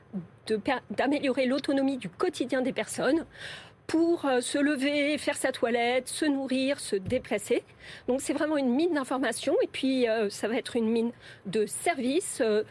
d'améliorer 0.91 1.45
l'autonomie 1.45 1.97
du 1.97 2.09
quotidien 2.09 2.61
des 2.61 2.73
personnes 2.73 3.25
pour 3.87 4.25
euh, 4.25 4.41
se 4.41 4.57
lever, 4.57 5.17
faire 5.17 5.35
sa 5.35 5.51
toilette, 5.51 6.07
se 6.07 6.25
nourrir, 6.25 6.79
se 6.79 6.95
déplacer. 6.95 7.63
Donc 8.07 8.21
c'est 8.21 8.33
vraiment 8.33 8.57
une 8.57 8.73
mine 8.73 8.93
d'informations 8.93 9.55
et 9.61 9.67
puis 9.67 10.07
euh, 10.07 10.29
ça 10.29 10.47
va 10.47 10.55
être 10.55 10.75
une 10.75 10.89
mine 10.89 11.11
de 11.45 11.65
services. 11.65 12.41
Euh, 12.41 12.63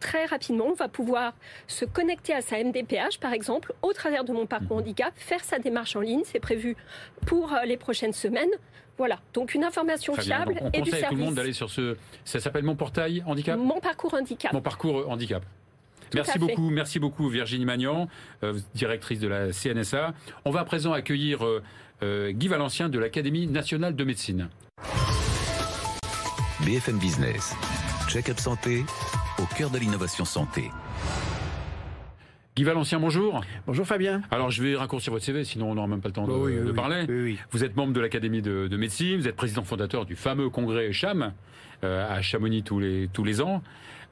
très 0.00 0.26
rapidement, 0.26 0.66
on 0.66 0.74
va 0.74 0.88
pouvoir 0.88 1.34
se 1.66 1.84
connecter 1.84 2.34
à 2.34 2.42
sa 2.42 2.62
MDPH 2.62 3.18
par 3.20 3.32
exemple 3.32 3.74
au 3.82 3.92
travers 3.92 4.24
de 4.24 4.32
mon 4.32 4.46
parcours 4.46 4.76
mhm. 4.76 4.82
handicap, 4.82 5.12
faire 5.16 5.42
sa 5.44 5.58
démarche 5.58 5.96
en 5.96 6.00
ligne, 6.00 6.22
c'est 6.24 6.40
prévu 6.40 6.76
pour 7.26 7.54
les 7.64 7.76
prochaines 7.76 8.12
semaines. 8.12 8.50
Voilà, 8.98 9.20
donc 9.32 9.54
une 9.54 9.64
information 9.64 10.14
fiable 10.14 10.58
on 10.60 10.70
et 10.70 10.82
du 10.82 10.90
service. 10.90 11.08
tout 11.08 11.14
le 11.14 11.22
monde 11.22 11.34
d'aller 11.34 11.54
sur 11.54 11.70
ce. 11.70 11.96
Ça 12.24 12.40
s'appelle 12.40 12.62
Mon 12.62 12.76
Portail 12.76 13.22
Handicap? 13.26 13.58
Mon 13.58 13.80
Parcours 13.80 14.14
Handicap. 14.14 14.52
Mon 14.52 14.60
Parcours 14.60 15.08
Handicap 15.08 15.42
merci 16.14 16.38
beaucoup, 16.38 16.70
merci 16.70 16.98
beaucoup 16.98 17.28
Virginie 17.28 17.64
Magnan, 17.64 18.08
euh, 18.42 18.58
directrice 18.74 19.20
de 19.20 19.28
la 19.28 19.52
CNSA. 19.52 20.14
On 20.44 20.50
va 20.50 20.60
à 20.60 20.64
présent 20.64 20.92
accueillir 20.92 21.44
euh, 21.44 21.62
euh, 22.02 22.32
Guy 22.32 22.48
Valencien 22.48 22.88
de 22.88 22.98
l'Académie 22.98 23.46
nationale 23.46 23.94
de 23.96 24.04
médecine. 24.04 24.48
BFM 26.64 26.98
Business, 26.98 27.54
check-up 28.08 28.38
santé 28.38 28.84
au 29.38 29.46
cœur 29.56 29.70
de 29.70 29.78
l'innovation 29.78 30.24
santé. 30.24 30.70
Guy 32.54 32.64
Valencien, 32.64 33.00
bonjour. 33.00 33.40
Bonjour 33.66 33.86
Fabien. 33.86 34.20
Alors 34.30 34.50
je 34.50 34.62
vais 34.62 34.76
raccourcir 34.76 35.10
votre 35.10 35.24
CV, 35.24 35.42
sinon 35.44 35.70
on 35.70 35.74
n'aura 35.74 35.86
même 35.86 36.02
pas 36.02 36.08
le 36.08 36.12
temps 36.14 36.26
de, 36.26 36.32
oui, 36.32 36.52
oui, 36.52 36.58
de 36.58 36.64
oui. 36.70 36.72
parler. 36.74 37.06
Oui. 37.08 37.38
Vous 37.50 37.64
êtes 37.64 37.74
membre 37.76 37.94
de 37.94 38.00
l'Académie 38.00 38.42
de, 38.42 38.68
de 38.68 38.76
médecine, 38.76 39.18
vous 39.20 39.26
êtes 39.28 39.36
président 39.36 39.62
fondateur 39.64 40.04
du 40.04 40.16
fameux 40.16 40.50
congrès 40.50 40.92
CHAM 40.92 41.32
euh, 41.82 42.06
à 42.14 42.20
Chamonix 42.20 42.62
tous 42.62 42.78
les, 42.78 43.08
tous 43.10 43.24
les 43.24 43.40
ans. 43.40 43.62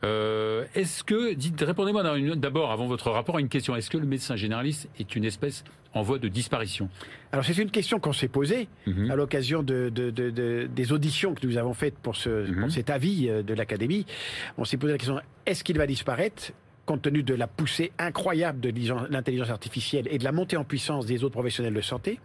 Euh, 0.04 0.64
Est-ce 0.75 1.04
que, 1.04 1.35
dites, 1.35 1.61
répondez-moi 1.61 2.02
d'abord, 2.37 2.70
avant 2.73 2.87
votre 2.87 3.11
rapport, 3.11 3.37
à 3.37 3.40
une 3.40 3.50
question. 3.50 3.76
Est-ce 3.76 3.90
que 3.90 3.99
le 3.99 4.06
médecin 4.06 4.37
généraliste 4.37 4.88
est 4.99 5.14
une 5.14 5.26
espèce 5.26 5.62
en 5.92 6.00
voie 6.00 6.18
de 6.18 6.28
disparition? 6.28 6.88
Alors 7.32 7.44
c'est 7.44 7.59
une 7.59 7.70
question 7.70 8.00
qu'on 8.00 8.14
s'est 8.14 8.28
posée 8.28 8.68
Mhm. 8.87 9.11
à 9.11 9.16
l'occasion 9.16 9.62
de, 9.62 9.90
de- 9.90 10.09
de- 10.11 10.30
de- 10.30 10.66
des 10.75 10.92
auditions 10.92 11.35
que 11.35 11.47
nous 11.47 11.59
avons 11.59 11.75
faites 11.75 11.99
pour, 11.99 12.16
ce, 12.16 12.49
Mhm. 12.50 12.61
pour 12.61 12.70
cet 12.70 12.88
avis 12.88 13.28
euh, 13.28 13.42
de 13.42 13.52
l'Académie. 13.52 14.06
On 14.56 14.64
s'est 14.64 14.78
posé 14.78 14.94
la 14.94 14.99
question, 14.99 15.20
est-ce 15.44 15.62
qu'il 15.62 15.76
va 15.76 15.87
disparaître? 15.87 16.52
Compte 16.90 17.02
tenu 17.02 17.23
de 17.23 17.35
la 17.35 17.47
poussée 17.47 17.92
incroyable 18.00 18.59
de 18.59 18.73
l'intelligence- 19.11 19.50
artificielle 19.50 20.09
et 20.11 20.18
de 20.18 20.25
la 20.25 20.32
montée 20.32 20.56
en 20.56 20.64
puissance 20.64 21.06
des 21.06 21.23
autres 21.23 21.35
professionnels 21.35 21.73
de 21.75 21.80
santé 21.80 22.18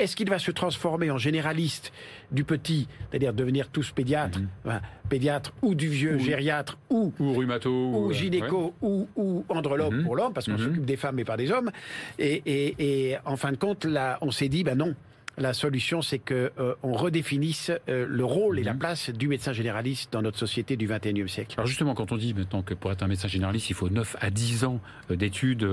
Est-ce 0.00 0.16
qu'il 0.16 0.28
va 0.28 0.40
se 0.40 0.50
transformer 0.50 1.10
en 1.12 1.18
généraliste 1.18 1.92
du 2.32 2.42
petit, 2.42 2.88
c'est-à-dire 3.10 3.32
devenir 3.32 3.68
tous 3.68 3.92
pédiatres, 3.92 4.40
enfin, 4.66 4.80
pédiatres 5.08 5.52
ou 5.62 5.76
du 5.76 5.88
vieux 5.88 6.14
Mhm. 6.14 6.20
Ou- 6.20 6.24
gériatre 6.24 6.78
ou 6.90 7.12
Ou 7.20 7.32
rhumato 7.34 7.70
ou 7.70 8.10
euh, 8.10 8.12
gynéco 8.12 8.74
ou, 8.82 9.06
ou 9.14 9.44
andrologue 9.48 9.94
Mhm. 9.94 10.02
pour 10.04 10.16
l'homme, 10.16 10.32
parce 10.32 10.46
qu'on 10.46 10.52
Mhm. 10.58 10.64
s'occupe 10.64 10.84
des 10.84 10.96
femmes 10.96 11.18
et 11.20 11.24
pas 11.24 11.36
des 11.36 11.52
hommes. 11.52 11.70
Et, 12.18 12.42
et- 12.46 13.10
et 13.12 13.16
en 13.24 13.36
fin 13.36 13.52
de 13.52 13.56
compte, 13.58 13.84
là, 13.84 14.18
on 14.22 14.32
s'est 14.32 14.48
dit, 14.48 14.64
ben 14.64 14.76
non. 14.76 14.94
La 15.40 15.54
solution, 15.54 16.02
c'est 16.02 16.18
que 16.18 16.52
euh, 16.58 16.74
on 16.82 16.92
redéfinisse 16.92 17.72
euh, 17.88 18.06
le 18.06 18.24
rôle 18.26 18.58
et 18.58 18.62
la 18.62 18.74
Mhm. 18.74 18.78
place 18.78 19.08
du 19.10 19.26
médecin 19.26 19.54
généraliste 19.54 20.12
dans 20.12 20.20
notre 20.20 20.38
société 20.38 20.76
du 20.76 20.86
21e 20.86 21.28
siècle. 21.28 21.54
Alors 21.56 21.66
justement, 21.66 21.94
quand 21.94 22.12
on 22.12 22.18
dit 22.18 22.34
maintenant 22.34 22.60
que 22.62 22.74
pour 22.74 22.92
être 22.92 23.02
un 23.02 23.06
médecin 23.08 23.26
généraliste, 23.26 23.70
il 23.70 23.74
faut 23.74 23.88
9 23.88 24.16
à 24.20 24.28
10 24.30 24.64
ans 24.64 24.80
euh, 25.10 25.16
d'études 25.16 25.66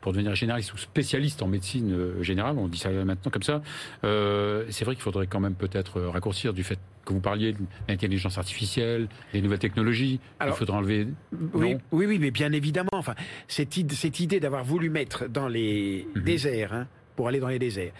pour 0.00 0.12
devenir 0.12 0.36
généraliste 0.36 0.72
ou 0.72 0.78
spécialiste 0.78 1.42
en 1.42 1.48
médecine 1.48 2.22
générale, 2.22 2.56
on 2.58 2.68
dit 2.68 2.78
ça 2.78 2.90
maintenant 2.90 3.30
comme 3.32 3.42
ça, 3.42 3.60
euh, 4.04 4.64
c'est 4.70 4.84
vrai 4.84 4.94
qu'il 4.94 5.02
faudrait 5.02 5.26
quand 5.26 5.40
même 5.40 5.54
peut-être 5.56 6.00
raccourcir 6.00 6.52
du 6.54 6.62
fait 6.62 6.78
que 7.04 7.12
vous 7.12 7.20
parliez 7.20 7.54
de 7.54 7.58
l'intelligence 7.88 8.38
artificielle, 8.38 9.08
des 9.32 9.40
nouvelles 9.42 9.58
technologies, 9.58 10.20
Alors, 10.38 10.54
il 10.54 10.58
faudrait 10.58 10.76
enlever... 10.76 11.08
Oui, 11.54 11.72
Non? 11.72 11.80
oui, 11.90 12.06
oui, 12.06 12.18
mais 12.20 12.30
bien 12.30 12.52
évidemment. 12.52 12.90
Enfin, 12.92 13.14
cette, 13.48 13.76
id- 13.78 13.92
cette 13.92 14.20
idée 14.20 14.38
d'avoir 14.40 14.62
voulu 14.62 14.90
mettre 14.90 15.26
dans 15.28 15.48
les 15.48 16.06
Mhm. 16.14 16.22
déserts, 16.22 16.72
hein, 16.74 16.86
pour 17.18 17.26
aller 17.26 17.40
dans 17.40 17.48
les 17.48 17.58
déserts, 17.58 17.90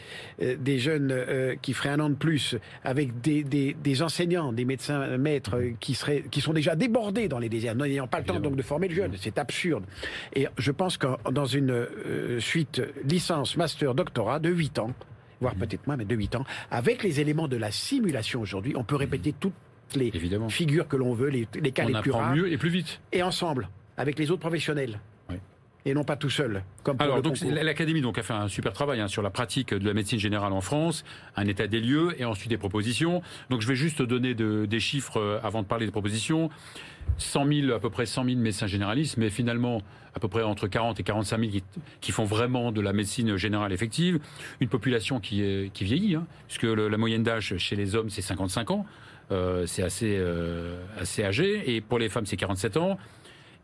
euh, 0.42 0.54
des 0.56 0.78
jeunes 0.78 1.10
euh, 1.10 1.56
qui 1.60 1.72
feraient 1.72 1.88
un 1.88 1.98
an 1.98 2.08
de 2.08 2.14
plus, 2.14 2.54
avec 2.84 3.20
des, 3.20 3.42
des- 3.42 3.75
des 3.75 4.00
enseignants, 4.00 4.52
des 4.52 4.64
médecins 4.64 5.00
euh, 5.00 5.18
maîtres 5.18 5.60
qui, 5.80 5.94
seraient, 5.94 6.22
qui 6.30 6.40
sont 6.40 6.52
déjà 6.52 6.76
débordés 6.76 7.26
dans 7.26 7.40
les 7.40 7.48
déserts, 7.48 7.75
n'ayant 7.75 8.06
pas 8.06 8.20
le 8.20 8.25
temps 8.26 8.38
donc 8.38 8.54
de 8.54 8.62
former 8.62 8.87
le 8.87 8.94
jeune. 8.94 9.12
C'est 9.18 9.37
absurde. 9.38 9.82
Et 10.37 10.46
je 10.56 10.70
pense 10.70 10.98
que 10.98 11.08
dans 11.32 11.46
une 11.46 11.88
suite 12.38 12.80
licence, 13.04 13.56
master, 13.56 13.92
doctorat 13.96 14.38
de 14.38 14.50
8 14.50 14.78
ans, 14.78 14.92
voire 15.40 15.54
Mhm. 15.56 15.60
peut-être 15.62 15.87
moins, 15.88 15.96
mais 15.96 16.04
de 16.04 16.14
8 16.14 16.37
ans, 16.37 16.44
avec 16.70 17.02
les 17.02 17.18
éléments 17.18 17.48
de 17.48 17.56
la 17.56 17.72
simulation 17.72 18.40
aujourd'hui, 18.40 18.75
on 18.76 18.84
peut 18.84 18.94
répéter 18.94 19.34
toutes 19.40 19.52
les 19.96 20.12
Évidemment. 20.14 20.48
figures 20.48 20.87
que 20.87 20.96
l'on 20.96 21.12
veut, 21.14 21.28
les, 21.30 21.48
les 21.60 21.72
cas 21.72 21.87
On 21.87 21.88
les 21.88 22.00
plus 22.02 22.12
rares 22.12 22.37
mieux 22.37 22.52
et 22.52 22.56
plus 22.56 22.70
vite. 22.70 23.00
et 23.12 23.25
ensemble, 23.25 23.68
avec 23.96 24.16
les 24.16 24.30
autres 24.30 24.42
professionnels. 24.42 25.00
Et 25.85 25.94
non 25.94 26.04
pas 26.04 26.16
tout 26.16 26.28
seul, 26.28 26.64
comme 26.82 26.97
Alors, 27.00 27.23
donc, 27.23 27.40
l'Académie 27.40 28.00
donc, 28.02 28.18
a 28.18 28.23
fait 28.23 28.32
un 28.35 28.49
super 28.49 28.73
travail 28.73 29.00
hein, 29.00 29.08
sur 29.08 29.23
la 29.23 29.30
pratique 29.30 29.73
de 29.73 29.87
la 29.87 29.94
médecine 29.94 30.18
générale 30.18 30.52
en 30.52 30.61
France, 30.61 31.04
un 31.37 31.47
état 31.47 31.66
des 31.66 31.80
lieux 31.80 32.14
et 32.20 32.25
ensuite 32.25 32.50
des 32.50 32.58
propositions. 32.58 33.23
Donc, 33.49 33.62
je 33.62 33.68
vais 33.68 33.76
juste 33.76 34.02
donner 34.02 34.35
de- 34.35 34.66
des 34.66 34.80
chiffres 34.80 35.18
euh, 35.18 35.38
avant 35.42 35.62
de 35.62 35.66
parler 35.66 35.87
des 35.87 35.92
propositions. 35.92 36.50
100 37.16 37.47
000, 37.47 37.73
à 37.73 37.80
peu 37.80 37.88
près 37.90 38.04
100 38.06 38.25
000 38.25 38.37
médecins 38.38 38.66
généralistes, 38.66 39.16
mais 39.16 39.30
finalement, 39.30 39.80
à 40.14 40.20
peu 40.20 40.28
près 40.28 40.42
entre 40.42 40.66
40 40.66 41.00
et 41.00 41.02
45 41.02 41.38
000 41.40 41.50
qui, 41.52 41.62
qui 42.00 42.12
font 42.12 42.25
vraiment 42.25 42.70
de 42.70 42.80
la 42.82 42.92
médecine 42.92 43.37
générale 43.37 43.73
effective. 43.73 44.18
Une 44.61 44.68
population 44.68 45.20
qui, 45.20 45.42
est, 45.42 45.73
qui 45.73 45.85
vieillit, 45.85 46.16
hein, 46.16 46.26
puisque 46.49 46.64
le- 46.64 46.88
la 46.88 46.97
moyenne 46.99 47.23
d'âge 47.23 47.56
chez 47.56 47.76
les 47.76 47.94
hommes, 47.94 48.11
c'est 48.11 48.20
55 48.23 48.70
ans. 48.73 48.85
Euh, 49.30 49.66
c'est 49.66 49.82
assez, 49.82 50.16
euh, 50.18 50.82
assez 50.99 51.23
âgé. 51.25 51.75
Et 51.75 51.80
pour 51.80 51.99
les 51.99 52.08
femmes, 52.08 52.25
c'est 52.26 52.37
47 52.38 52.76
ans. 52.78 52.99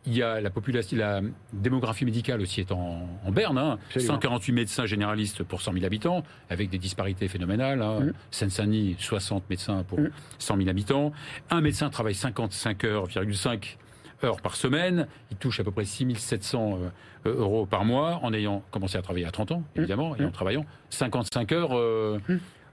Il 0.07 0.15
y 0.15 0.23
a 0.23 0.41
la 0.41 0.51
population, 0.51 0.97
la 0.99 1.21
démographie 1.53 2.05
médicale 2.05 2.41
aussi 2.43 2.61
est 2.61 2.73
en, 2.73 3.09
en 3.25 3.31
berne. 3.33 3.57
Hein. 3.57 3.79
Absolument. 3.87 4.15
148 4.15 4.53
médecins 4.53 4.87
généralistes 4.87 5.43
pour 5.43 5.63
100 5.63 5.73
000 5.73 5.85
habitants, 5.87 6.23
avec 6.51 6.69
des 6.69 6.77
disparités 6.79 7.27
phénoménales. 7.29 7.81
Hein. 7.81 8.01
Mm. 8.01 8.13
Seine-Saint-Denis, 8.31 8.97
60 8.99 9.49
médecins 9.49 9.83
pour 9.83 10.01
Mm. 10.01 10.11
100 10.39 10.57
000 10.59 10.69
habitants. 10.69 11.13
Un 11.51 11.61
médecin 11.63 11.89
travaille 11.89 12.15
55 12.15 12.85
heures, 12.85 13.07
5 13.33 13.79
heures 14.25 14.41
par 14.43 14.57
semaine. 14.57 15.07
Il 15.31 15.37
touche 15.39 15.61
à 15.61 15.65
peu 15.65 15.71
près 15.71 15.85
6 15.87 16.15
700 16.17 16.79
euh, 17.27 17.35
euros 17.35 17.65
par 17.65 17.85
mois 17.87 18.21
en 18.23 18.33
ayant 18.35 18.63
commencé 18.71 18.99
à 18.99 19.03
travailler 19.03 19.25
à 19.27 19.31
30 19.31 19.53
ans, 19.53 19.63
évidemment, 19.75 20.15
et 20.17 20.25
en 20.25 20.29
Mm. 20.29 20.33
travaillant 20.33 20.67
55 20.91 21.53
heures 21.53 21.71
euh, 21.73 22.19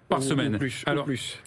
par 0.09 0.19
Ou- 0.19 0.21
semaine. 0.23 0.55
Ou 0.55 0.59
plus, 0.59 0.83
Alors, 0.85 1.03
ou 1.03 1.07
plus. 1.07 1.39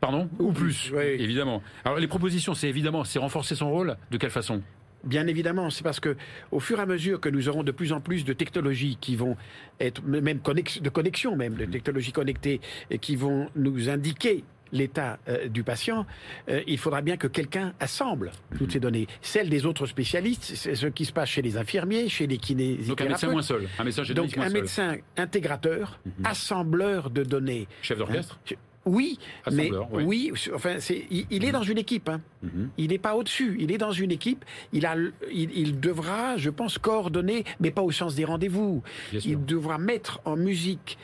Pardon 0.00 0.28
Ou 0.40 0.52
plus, 0.52 0.90
oui. 0.94 1.02
évidemment. 1.18 1.62
Alors 1.84 1.98
les 1.98 2.08
propositions, 2.08 2.54
c'est 2.54 2.68
évidemment, 2.68 3.04
c'est 3.04 3.18
renforcer 3.20 3.54
son 3.54 3.70
rôle? 3.70 3.96
De 4.10 4.16
quelle 4.18 4.30
façon? 4.30 4.60
Bien 5.04 5.26
évidemment, 5.26 5.70
c'est 5.70 5.82
parce 5.82 6.00
que 6.00 6.16
au 6.50 6.60
fur 6.60 6.78
et 6.78 6.82
à 6.82 6.86
mesure 6.86 7.20
que 7.20 7.28
nous 7.28 7.48
aurons 7.48 7.62
de 7.64 7.72
plus 7.72 7.92
en 7.92 8.00
plus 8.00 8.24
de 8.24 8.32
technologies 8.32 8.96
qui 9.00 9.16
vont 9.16 9.36
être 9.80 10.02
même 10.04 10.38
de 10.80 10.88
connexion 10.90 11.36
même 11.36 11.54
de 11.54 11.64
technologies 11.64 12.12
connectées 12.12 12.60
et 12.90 12.98
qui 12.98 13.16
vont 13.16 13.48
nous 13.56 13.88
indiquer 13.90 14.44
l'état 14.72 15.18
euh, 15.28 15.48
du 15.48 15.64
patient, 15.64 16.06
euh, 16.48 16.62
il 16.66 16.78
faudra 16.78 17.02
bien 17.02 17.18
que 17.18 17.26
quelqu'un 17.26 17.74
assemble 17.78 18.32
toutes 18.56 18.72
ces 18.72 18.80
données. 18.80 19.06
Celles 19.20 19.50
des 19.50 19.66
autres 19.66 19.86
spécialistes, 19.86 20.44
c'est 20.54 20.74
ce 20.74 20.86
qui 20.86 21.04
se 21.04 21.12
passe 21.12 21.28
chez 21.28 21.42
les 21.42 21.58
infirmiers, 21.58 22.08
chez 22.08 22.26
les 22.26 22.38
kinésithérapeutes. 22.38 22.88
Donc 22.88 23.00
un 23.02 23.08
médecin 23.10 23.30
moins 23.30 23.42
seul, 23.42 23.68
un 23.78 23.84
médecin 23.84 24.02
Donc 24.14 24.38
un 24.38 24.48
médecin 24.48 24.96
intégrateur, 25.18 26.00
Mhm. 26.06 26.12
assembleur 26.24 27.10
de 27.10 27.22
données. 27.22 27.68
Chef 27.82 27.98
d'orchestre 27.98 28.38
Hein 28.50 28.54
Oui, 28.84 29.18
mais 29.52 29.70
oui. 29.92 30.04
oui, 30.32 30.32
enfin, 30.54 30.76
c'est, 30.80 31.04
il, 31.10 31.26
il 31.30 31.44
est 31.44 31.52
dans 31.52 31.62
une 31.62 31.78
équipe. 31.78 32.08
Hein. 32.08 32.20
Mhm. 32.42 32.70
Il 32.78 32.88
n'est 32.88 32.98
pas 32.98 33.14
au-dessus. 33.14 33.56
Il 33.60 33.70
est 33.70 33.78
dans 33.78 33.92
une 33.92 34.10
équipe. 34.10 34.44
Il 34.72 34.86
a, 34.86 34.96
le- 34.96 35.14
il, 35.32 35.50
il 35.56 35.78
devra, 35.78 36.36
je 36.36 36.50
pense, 36.50 36.78
coordonner, 36.78 37.44
mais 37.60 37.70
pas 37.70 37.82
au 37.82 37.92
sens 37.92 38.14
des 38.16 38.24
rendez-vous. 38.24 38.82
Il 39.24 39.44
devra 39.44 39.78
mettre 39.78 40.20
en 40.24 40.36
musique 40.36 40.98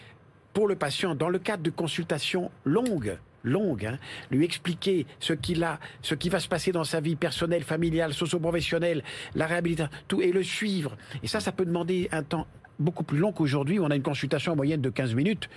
pour 0.52 0.66
le 0.66 0.74
patient, 0.74 1.14
dans 1.14 1.28
le 1.28 1.38
cadre 1.38 1.62
de 1.62 1.70
consultations 1.70 2.50
longues, 2.64 3.16
longues, 3.44 3.86
hein, 3.86 3.98
lui 4.32 4.44
expliquer 4.44 5.06
ce 5.20 5.32
qu'il 5.32 5.62
a, 5.62 5.78
ce 6.02 6.16
qui 6.16 6.28
va 6.30 6.40
se 6.40 6.48
passer 6.48 6.72
dans 6.72 6.82
sa 6.82 7.00
vie 7.00 7.14
personnelle, 7.14 7.62
familiale, 7.62 8.12
socio-professionnelle, 8.12 9.04
la 9.36 9.46
réhabilitation, 9.46 9.92
tout, 10.08 10.20
et 10.20 10.32
le 10.32 10.42
suivre. 10.42 10.96
Et 11.22 11.28
ça, 11.28 11.38
ça 11.38 11.52
peut 11.52 11.64
demander 11.64 12.08
un 12.10 12.24
temps 12.24 12.48
beaucoup 12.78 13.04
plus 13.04 13.18
long 13.18 13.32
qu'aujourd'hui, 13.32 13.78
où 13.78 13.84
on 13.84 13.90
a 13.90 13.96
une 13.96 14.02
consultation 14.02 14.52
en 14.52 14.56
moyenne 14.56 14.80
de 14.80 14.90
15 14.90 15.14
minutes, 15.14 15.48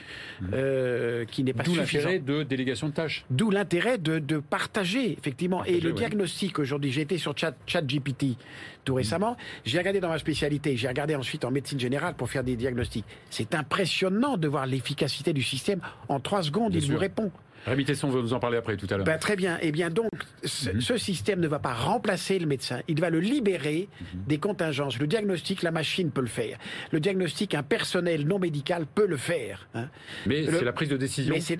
euh, 0.53 1.25
qui 1.25 1.43
n'est 1.43 1.53
pas 1.53 1.61
Mmh. 1.61 1.65
D'où 1.65 1.75
l'intérêt 1.75 2.19
de 2.19 2.43
délégation 2.43 2.89
de 2.89 2.93
tâches. 2.93 3.25
D'où 3.29 3.51
l'intérêt 3.51 3.97
de, 3.97 4.19
de 4.19 4.39
partager, 4.39 5.13
effectivement. 5.13 5.57
Partager, 5.57 5.77
et 5.77 5.81
le 5.81 5.93
diagnostic 5.93 6.59
aujourd'hui, 6.59 6.91
j'ai 6.91 7.01
été 7.01 7.17
sur 7.17 7.37
Chat, 7.37 7.53
ChatGPT 7.67 8.37
tout 8.83 8.95
récemment, 8.95 9.37
j'ai 9.63 9.77
regardé 9.77 9.99
dans 9.99 10.09
ma 10.09 10.17
spécialité, 10.17 10.75
j'ai 10.75 10.87
regardé 10.87 11.15
ensuite 11.15 11.45
en 11.45 11.51
médecine 11.51 11.79
générale 11.79 12.15
pour 12.15 12.29
faire 12.29 12.43
des 12.43 12.55
diagnostics. 12.55 13.05
C'est 13.29 13.53
impressionnant 13.53 14.37
de 14.37 14.47
voir 14.47 14.65
l'efficacité 14.65 15.33
du 15.33 15.43
système. 15.43 15.81
En 16.09 16.19
trois 16.19 16.41
secondes, 16.41 16.71
Bien 16.71 16.79
il 16.79 16.85
sûr. 16.85 16.93
vous 16.95 16.99
répond. 16.99 17.31
Rémi 17.65 17.85
Tesson 17.85 18.09
va 18.09 18.21
nous 18.21 18.33
en 18.33 18.39
parler 18.39 18.57
après 18.57 18.75
tout 18.77 18.87
à 18.89 18.97
l'heure. 18.97 19.05
Ben, 19.05 19.17
très 19.19 19.35
bien. 19.35 19.57
Eh 19.61 19.71
bien, 19.71 19.89
donc, 19.89 20.09
ce, 20.43 20.69
Mhm. 20.71 20.81
ce 20.81 20.97
système 20.97 21.39
ne 21.39 21.47
va 21.47 21.59
pas 21.59 21.73
remplacer 21.73 22.39
le 22.39 22.47
médecin. 22.47 22.81
Il 22.87 22.99
va 22.99 23.09
le 23.09 23.19
libérer 23.19 23.87
Mhm. 23.99 24.21
des 24.27 24.37
contingences. 24.39 24.97
Le 24.99 25.07
diagnostic, 25.07 25.61
la 25.61 25.71
machine 25.71 26.11
peut 26.11 26.21
le 26.21 26.27
faire. 26.27 26.57
Le 26.91 26.99
diagnostic, 26.99 27.53
un 27.53 27.63
personnel 27.63 28.25
non 28.27 28.39
médical 28.39 28.85
peut 28.87 29.05
le 29.07 29.17
faire. 29.17 29.67
hein. 29.75 29.89
Mais 30.25 30.41
le- 30.43 30.57
c'est 30.57 30.65
la 30.65 30.73
prise 30.73 30.89
de 30.89 30.97
décision, 30.97 31.33
Mais 31.33 31.39
c'est- 31.41 31.59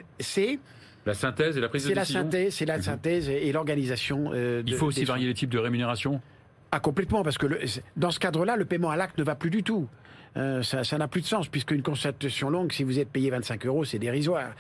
la 1.06 1.14
synthèse 1.14 1.58
et 1.58 1.62
la 1.62 1.70
prise 1.70 1.84
de 1.84 1.90
c'est 1.90 1.96
la 1.96 2.02
décision. 2.02 2.22
synthèse, 2.22 2.54
c'est 2.56 2.66
la 2.66 2.82
synthèse 2.82 3.30
et 3.30 3.48
et 3.48 3.52
l'organisation. 3.52 4.32
euh, 4.34 4.64
Il 4.66 4.74
faut 4.76 4.88
aussi 4.88 5.04
varier 5.06 5.28
les 5.28 5.34
types 5.34 5.50
de 5.50 5.58
rémunération? 5.60 6.22
Ah, 6.72 6.80
complètement, 6.80 7.22
parce 7.24 7.38
que 7.38 7.48
le- 7.48 7.60
dans 7.98 8.12
ce 8.12 8.20
cadre-là, 8.20 8.56
le 8.56 8.66
paiement 8.66 8.90
à 8.92 8.96
l'acte 8.96 9.18
ne 9.18 9.24
va 9.24 9.36
plus 9.36 9.50
du 9.50 9.62
tout. 9.62 9.88
Euh, 10.38 10.64
ça 10.64 10.84
ça 10.86 10.98
n'a 10.98 11.08
plus 11.10 11.22
de 11.22 11.26
sens, 11.26 11.50
puisque 11.50 11.72
une 11.72 11.82
consultation 11.82 12.50
longue, 12.50 12.72
si 12.72 12.84
vous 12.86 13.00
êtes 13.00 13.10
payé 13.10 13.30
25 13.30 13.66
euros, 13.66 13.84
c'est 13.84 14.00
dérisoire. 14.00 14.52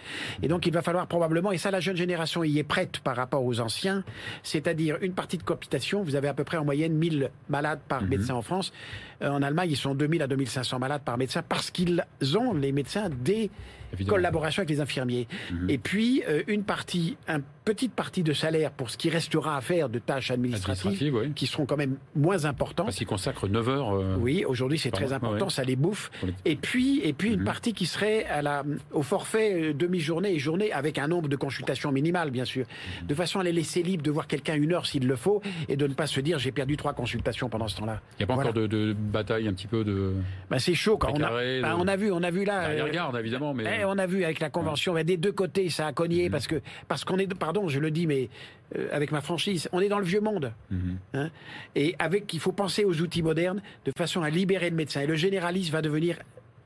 Et 0.43 0.47
donc, 0.49 0.65
il 0.67 0.73
va 0.73 0.81
falloir 0.81 1.07
probablement, 1.07 1.51
et 1.53 1.57
ça, 1.57 1.71
la 1.71 1.79
jeune 1.79 1.95
génération 1.95 2.43
y 2.43 2.59
est 2.59 2.63
prête 2.63 2.99
par 2.99 3.15
rapport 3.15 3.43
aux 3.45 3.59
anciens, 3.61 4.03
c'est-à-dire 4.43 4.97
une 5.01 5.13
partie 5.13 5.37
de 5.37 5.43
cooptation. 5.43 6.03
Vous 6.03 6.15
avez 6.15 6.27
à 6.27 6.33
peu 6.33 6.43
près 6.43 6.57
en 6.57 6.65
moyenne 6.65 6.93
1000 6.93 7.29
malades 7.49 7.79
par 7.87 8.01
Mhm. 8.03 8.09
médecin 8.09 8.33
en 8.35 8.41
France. 8.41 8.73
Euh, 9.21 9.29
en 9.29 9.41
Allemagne, 9.41 9.69
ils 9.71 9.77
sont 9.77 9.95
2000 9.95 10.21
à 10.21 10.27
2500 10.27 10.77
malades 10.79 11.03
par 11.03 11.17
médecin, 11.17 11.41
parce 11.47 11.71
qu'ils 11.71 12.03
ont, 12.37 12.53
les 12.53 12.73
médecins, 12.73 13.09
des 13.09 13.49
Évidemment. 13.93 14.15
collaborations 14.15 14.61
avec 14.61 14.69
les 14.69 14.81
infirmiers. 14.81 15.27
Mhm. 15.51 15.69
Et 15.69 15.77
puis, 15.77 16.23
euh, 16.27 16.43
une 16.47 16.63
partie, 16.63 17.17
une 17.27 17.43
petite 17.65 17.93
partie 17.93 18.23
de 18.23 18.33
salaire 18.33 18.71
pour 18.71 18.89
ce 18.89 18.97
qui 18.97 19.09
restera 19.09 19.55
à 19.57 19.61
faire 19.61 19.87
de 19.89 19.99
tâches 19.99 20.31
administratives, 20.31 20.87
Administrative, 20.87 21.15
oui. 21.29 21.33
qui 21.35 21.47
seront 21.47 21.65
quand 21.65 21.77
même 21.77 21.97
moins 22.15 22.45
importantes. 22.45 22.87
Parce 22.87 22.97
qu'il 22.97 23.05
consacre 23.07 23.47
9 23.47 23.69
heures. 23.69 23.93
euh, 23.95 24.15
Oui, 24.19 24.43
aujourd'hui 24.45 24.79
c'est 24.79 24.91
très 24.91 25.13
important. 25.13 25.45
ouais. 25.45 25.51
Ça 25.51 25.63
les 25.63 25.75
bouffe. 25.75 26.09
Et 26.45 26.55
puis, 26.55 27.01
et 27.03 27.13
puis 27.13 27.33
une 27.33 27.39
Mhm. 27.39 27.45
partie 27.45 27.73
qui 27.73 27.85
serait 27.85 28.25
à 28.25 28.41
la, 28.41 28.63
au 28.91 29.03
forfait 29.03 29.69
euh, 29.69 29.73
demi-journée 29.73 30.33
et 30.33 30.39
journée 30.39 30.71
avec 30.71 30.97
un 30.97 31.07
nombre 31.07 31.27
de 31.29 31.35
consultations 31.35 31.91
minimal, 31.91 32.31
bien 32.31 32.45
sûr, 32.45 32.65
Mhm. 33.01 33.07
de 33.07 33.13
façon 33.15 33.39
à 33.39 33.43
les 33.43 33.51
laisser 33.51 33.83
libres 33.83 34.03
de 34.03 34.11
voir 34.11 34.27
quelqu'un 34.27 34.55
une 34.55 34.73
heure 34.73 34.85
s'il 34.87 35.05
le 35.07 35.15
faut 35.15 35.41
et 35.69 35.75
de 35.75 35.85
ne 35.87 35.93
pas 35.93 36.07
se 36.07 36.19
dire 36.21 36.39
j'ai 36.39 36.51
perdu 36.51 36.77
trois 36.77 36.93
consultations 36.93 37.49
pendant 37.49 37.67
ce 37.67 37.77
temps-là. 37.77 38.01
Il 38.13 38.21
n'y 38.21 38.23
a 38.23 38.27
pas 38.27 38.35
Voilà. 38.35 38.49
encore 38.49 38.61
de, 38.61 38.67
de 38.67 38.93
bataille 38.93 39.47
un 39.47 39.53
petit 39.53 39.67
peu 39.67 39.83
de. 39.83 40.13
Ben, 40.49 40.57
c'est 40.59 40.73
chaud 40.73 40.97
quand 40.97 41.11
on 41.11 41.21
a, 41.21 41.29
ben, 41.29 41.61
de- 41.61 41.81
on 41.83 41.87
a 41.87 41.95
vu, 41.95 42.11
on 42.11 42.23
a 42.23 42.31
vu 42.31 42.43
là. 42.45 42.61
Ah, 42.63 42.69
euh, 42.71 42.83
regarde 42.85 43.15
évidemment, 43.17 43.53
mais. 43.53 43.65
Eh, 43.80 43.80
on 43.85 43.97
a 43.97 44.05
vu 44.07 44.23
avec 44.23 44.39
la 44.39 44.49
convention, 44.49 44.93
des 45.03 45.17
deux 45.17 45.31
côtés, 45.31 45.69
ça 45.69 45.87
a 45.87 45.93
cogné 45.93 46.25
Mhm. 46.25 46.31
parce 46.31 46.47
que 46.47 46.61
parce 46.87 47.03
qu'on 47.05 47.17
est, 47.17 47.33
pardon, 47.33 47.67
je 47.67 47.79
le 47.79 47.91
dis, 47.91 48.07
mais 48.07 48.29
euh, 48.77 48.87
avec 48.91 49.11
ma 49.11 49.21
franchise, 49.21 49.69
on 49.71 49.79
est 49.81 49.89
dans 49.89 49.99
le 49.99 50.05
vieux 50.05 50.21
monde, 50.21 50.53
Mhm. 50.69 50.97
hein, 51.13 51.29
et 51.75 51.95
avec, 51.99 52.33
il 52.33 52.39
faut 52.39 52.51
penser 52.51 52.85
aux 52.85 53.01
outils 53.01 53.23
modernes 53.23 53.61
de 53.85 53.91
façon 53.97 54.21
à 54.21 54.29
libérer 54.29 54.69
le 54.69 54.75
médecin. 54.75 55.01
Et 55.01 55.07
le 55.07 55.15
généraliste 55.15 55.71
va 55.71 55.81
devenir 55.81 56.17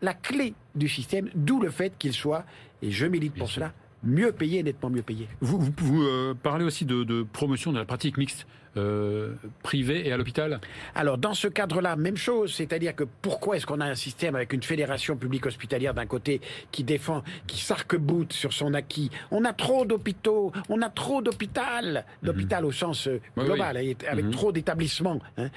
la 0.02 0.14
clé 0.14 0.54
du 0.76 0.88
système, 0.90 1.30
d'où 1.36 1.60
le 1.62 1.70
fait 1.72 1.94
qu'il 1.98 2.14
soit, 2.14 2.46
et 2.82 2.92
je 2.92 3.06
milite 3.06 3.34
Bien 3.34 3.40
pour 3.40 3.48
sûr. 3.50 3.56
cela, 3.62 3.74
mieux 4.06 4.32
payé, 4.32 4.64
nettement 4.64 4.90
mieux 4.90 5.02
payé. 5.02 5.28
Vous, 5.42 5.60
vous, 5.60 5.74
vous, 5.78 6.04
euh, 6.04 6.34
parlez 6.42 6.64
aussi 6.66 6.86
de, 6.86 7.04
de 7.04 7.24
promotion 7.24 7.72
de 7.74 7.80
la 7.80 7.86
pratique 7.86 8.18
mixte 8.18 8.48
euh, 8.78 9.34
privée 9.64 10.06
et 10.06 10.12
à 10.12 10.18
l'hôpital? 10.18 10.60
Alors, 10.96 11.18
dans 11.18 11.34
ce 11.34 11.48
cadre-là, 11.48 11.96
même 11.96 12.18
chose, 12.18 12.54
c'est-à-dire 12.54 12.94
que 12.94 13.06
pourquoi 13.22 13.56
est-ce 13.56 13.66
qu'on 13.66 13.80
a 13.80 13.86
un 13.86 13.96
système 13.96 14.36
avec 14.36 14.52
une 14.52 14.64
fédération 14.64 15.16
publique 15.16 15.46
hospitalière 15.46 15.94
d'un 15.94 16.06
côté 16.06 16.42
qui 16.72 16.84
défend, 16.84 17.24
qui 17.48 17.62
s'arc-boute 17.62 18.34
sur 18.34 18.52
son 18.52 18.74
acquis? 18.74 19.10
On 19.32 19.46
a 19.46 19.54
trop 19.54 19.86
d'hôpitaux, 19.86 20.52
on 20.68 20.82
a 20.82 20.90
trop 20.90 21.22
d'hôpital, 21.22 22.06
d'hôpital 22.22 22.66
au 22.66 22.72
sens 22.74 23.08
euh, 23.08 23.22
Oui, 23.38 23.46
global, 23.46 23.78
oui. 23.80 23.96
et 24.02 24.08
avec 24.08 24.26
Mhm. 24.26 24.32
trop 24.32 24.52
d'établissements 24.52 25.20
hein, 25.38 25.50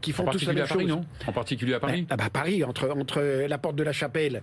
qui 0.00 0.12
font 0.12 0.24
tous 0.26 0.46
la 0.46 0.52
même 0.52 0.62
à 0.64 0.66
Paris, 0.68 0.80
chose. 0.82 0.90
non? 0.90 1.04
En 1.26 1.32
particulier 1.32 1.74
à 1.74 1.80
Paris? 1.80 2.06
Ah 2.08 2.16
bah 2.16 2.30
Paris, 2.32 2.62
entre, 2.62 2.88
entre 2.90 3.20
la 3.48 3.58
porte 3.58 3.74
de 3.76 3.82
la 3.82 3.92
Chapelle 3.92 4.42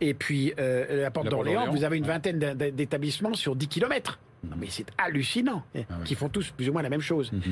et 0.00 0.14
puis 0.14 0.52
euh, 0.58 1.02
la 1.02 1.10
porte 1.10 1.26
La 1.26 1.30
porte 1.30 1.44
d'Orléans, 1.46 1.70
vous 1.72 1.84
avez 1.84 1.96
une 1.98 2.06
vingtaine 2.06 2.38
d'é- 2.38 2.54
d'é- 2.54 2.70
d'établissements 2.72 3.34
sur 3.34 3.56
10 3.56 3.68
kilomètres. 3.68 4.18
Non, 4.44 4.54
mais 4.56 4.68
c'est 4.70 4.86
hallucinant, 4.98 5.64
Ah 5.74 5.78
ouais. 5.78 5.84
qui 6.04 6.14
font 6.14 6.28
tous 6.28 6.52
plus 6.52 6.68
ou 6.68 6.72
moins 6.72 6.82
la 6.82 6.88
même 6.90 7.00
chose. 7.00 7.32
Mhm. 7.32 7.42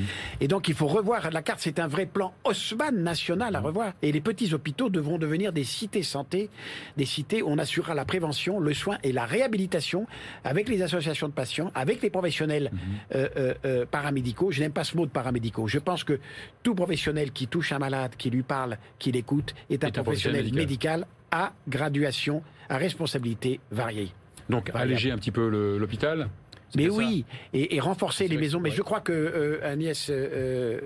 Et 0.40 0.46
donc 0.46 0.68
il 0.68 0.74
faut 0.74 0.86
revoir 0.86 1.32
la 1.32 1.42
carte, 1.42 1.58
c'est 1.60 1.80
un 1.80 1.88
vrai 1.88 2.06
plan 2.06 2.32
Haussmann 2.44 3.02
national 3.02 3.56
à 3.56 3.60
revoir. 3.60 3.92
Et 4.02 4.12
les 4.12 4.20
petits 4.20 4.54
hôpitaux 4.54 4.88
devront 4.88 5.18
devenir 5.18 5.52
des 5.52 5.64
cités 5.64 6.04
santé, 6.04 6.48
des 6.96 7.04
cités 7.04 7.42
où 7.42 7.48
on 7.48 7.58
assurera 7.58 7.94
la 7.96 8.04
prévention, 8.04 8.60
le 8.60 8.72
soin 8.72 8.98
et 9.02 9.10
la 9.10 9.24
réhabilitation 9.24 10.06
avec 10.44 10.68
les 10.68 10.80
associations 10.80 11.26
de 11.26 11.32
patients, 11.32 11.72
avec 11.74 12.02
les 12.02 12.10
professionnels 12.10 12.70
euh, 13.16 13.28
euh, 13.36 13.54
euh, 13.64 13.84
paramédicaux. 13.86 14.52
Je 14.52 14.60
n'aime 14.60 14.70
pas 14.72 14.84
ce 14.84 14.96
mot 14.96 15.06
de 15.06 15.10
paramédicaux. 15.10 15.66
Je 15.66 15.80
pense 15.80 16.04
que 16.04 16.20
tout 16.62 16.76
professionnel 16.76 17.32
qui 17.32 17.48
touche 17.48 17.72
un 17.72 17.80
malade, 17.80 18.12
qui 18.16 18.30
lui 18.30 18.44
parle, 18.44 18.78
qui 19.00 19.10
l'écoute, 19.10 19.56
est 19.70 19.82
un 19.82 19.88
Est 19.88 19.98
un 19.98 20.02
professionnel 20.04 20.42
professionnel 20.42 20.54
médical 20.66 21.06
à 21.30 21.52
graduation, 21.68 22.42
à 22.68 22.76
responsabilité 22.78 23.60
variée. 23.70 24.12
Donc 24.48 24.68
Variable. 24.70 24.92
alléger 24.92 25.10
un 25.10 25.16
petit 25.18 25.32
peu 25.32 25.48
le- 25.48 25.76
l'hopital. 25.78 26.28
c'est 26.70 26.78
Mais 26.78 26.88
oui, 26.88 27.24
et, 27.52 27.74
et 27.76 27.80
renforcer 27.80 28.28
les 28.28 28.36
maisons. 28.36 28.60
Mais 28.60 28.70
je 28.70 28.82
crois 28.82 29.00
que 29.00 29.12
euh, 29.12 29.60
Agnès 29.72 30.08
euh, 30.10 30.14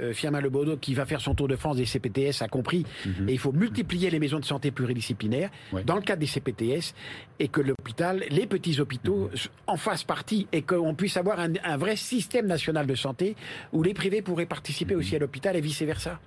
euh, 0.09 0.13
Firmin-Lebaudot, 0.15 0.77
qui 0.79 0.95
va 0.95 1.05
faire 1.07 1.21
son 1.21 1.35
tour 1.35 1.47
de 1.49 1.57
France 1.57 1.77
des 1.77 1.85
CPTS, 1.87 2.41
a 2.43 2.49
compris. 2.49 2.87
Mhm. 3.05 3.29
Et 3.29 3.33
il 3.33 3.39
faut 3.39 3.53
multiplier 3.53 4.09
les 4.11 4.19
maisons 4.19 4.39
de 4.41 4.45
santé 4.47 4.71
pluridisciplinaires 4.71 5.51
Ouais. 5.73 5.85
dans 5.85 5.97
le 5.97 6.01
cadre 6.03 6.21
des 6.21 6.27
CPTS 6.27 6.95
et 7.39 7.49
que 7.49 7.61
l'hôpital, 7.61 8.25
les 8.31 8.47
petits 8.47 8.81
hôpitaux 8.81 9.29
Mhm. 9.33 9.39
en 9.67 9.77
fassent 9.77 10.05
partie 10.05 10.47
et 10.53 10.63
qu'on 10.63 10.95
puisse 10.95 11.17
avoir 11.19 11.39
un, 11.41 11.53
un 11.65 11.77
vrai 11.77 11.97
système 11.97 12.47
national 12.47 12.87
de 12.87 12.95
santé 12.95 13.37
où 13.73 13.83
les 13.83 13.93
privés 13.95 14.23
pourraient 14.23 14.47
participer 14.47 14.95
Mhm. 14.95 15.01
aussi 15.01 15.17
à 15.17 15.19
l'hôpital 15.19 15.55
et 15.57 15.61
vice-versa. 15.61 16.19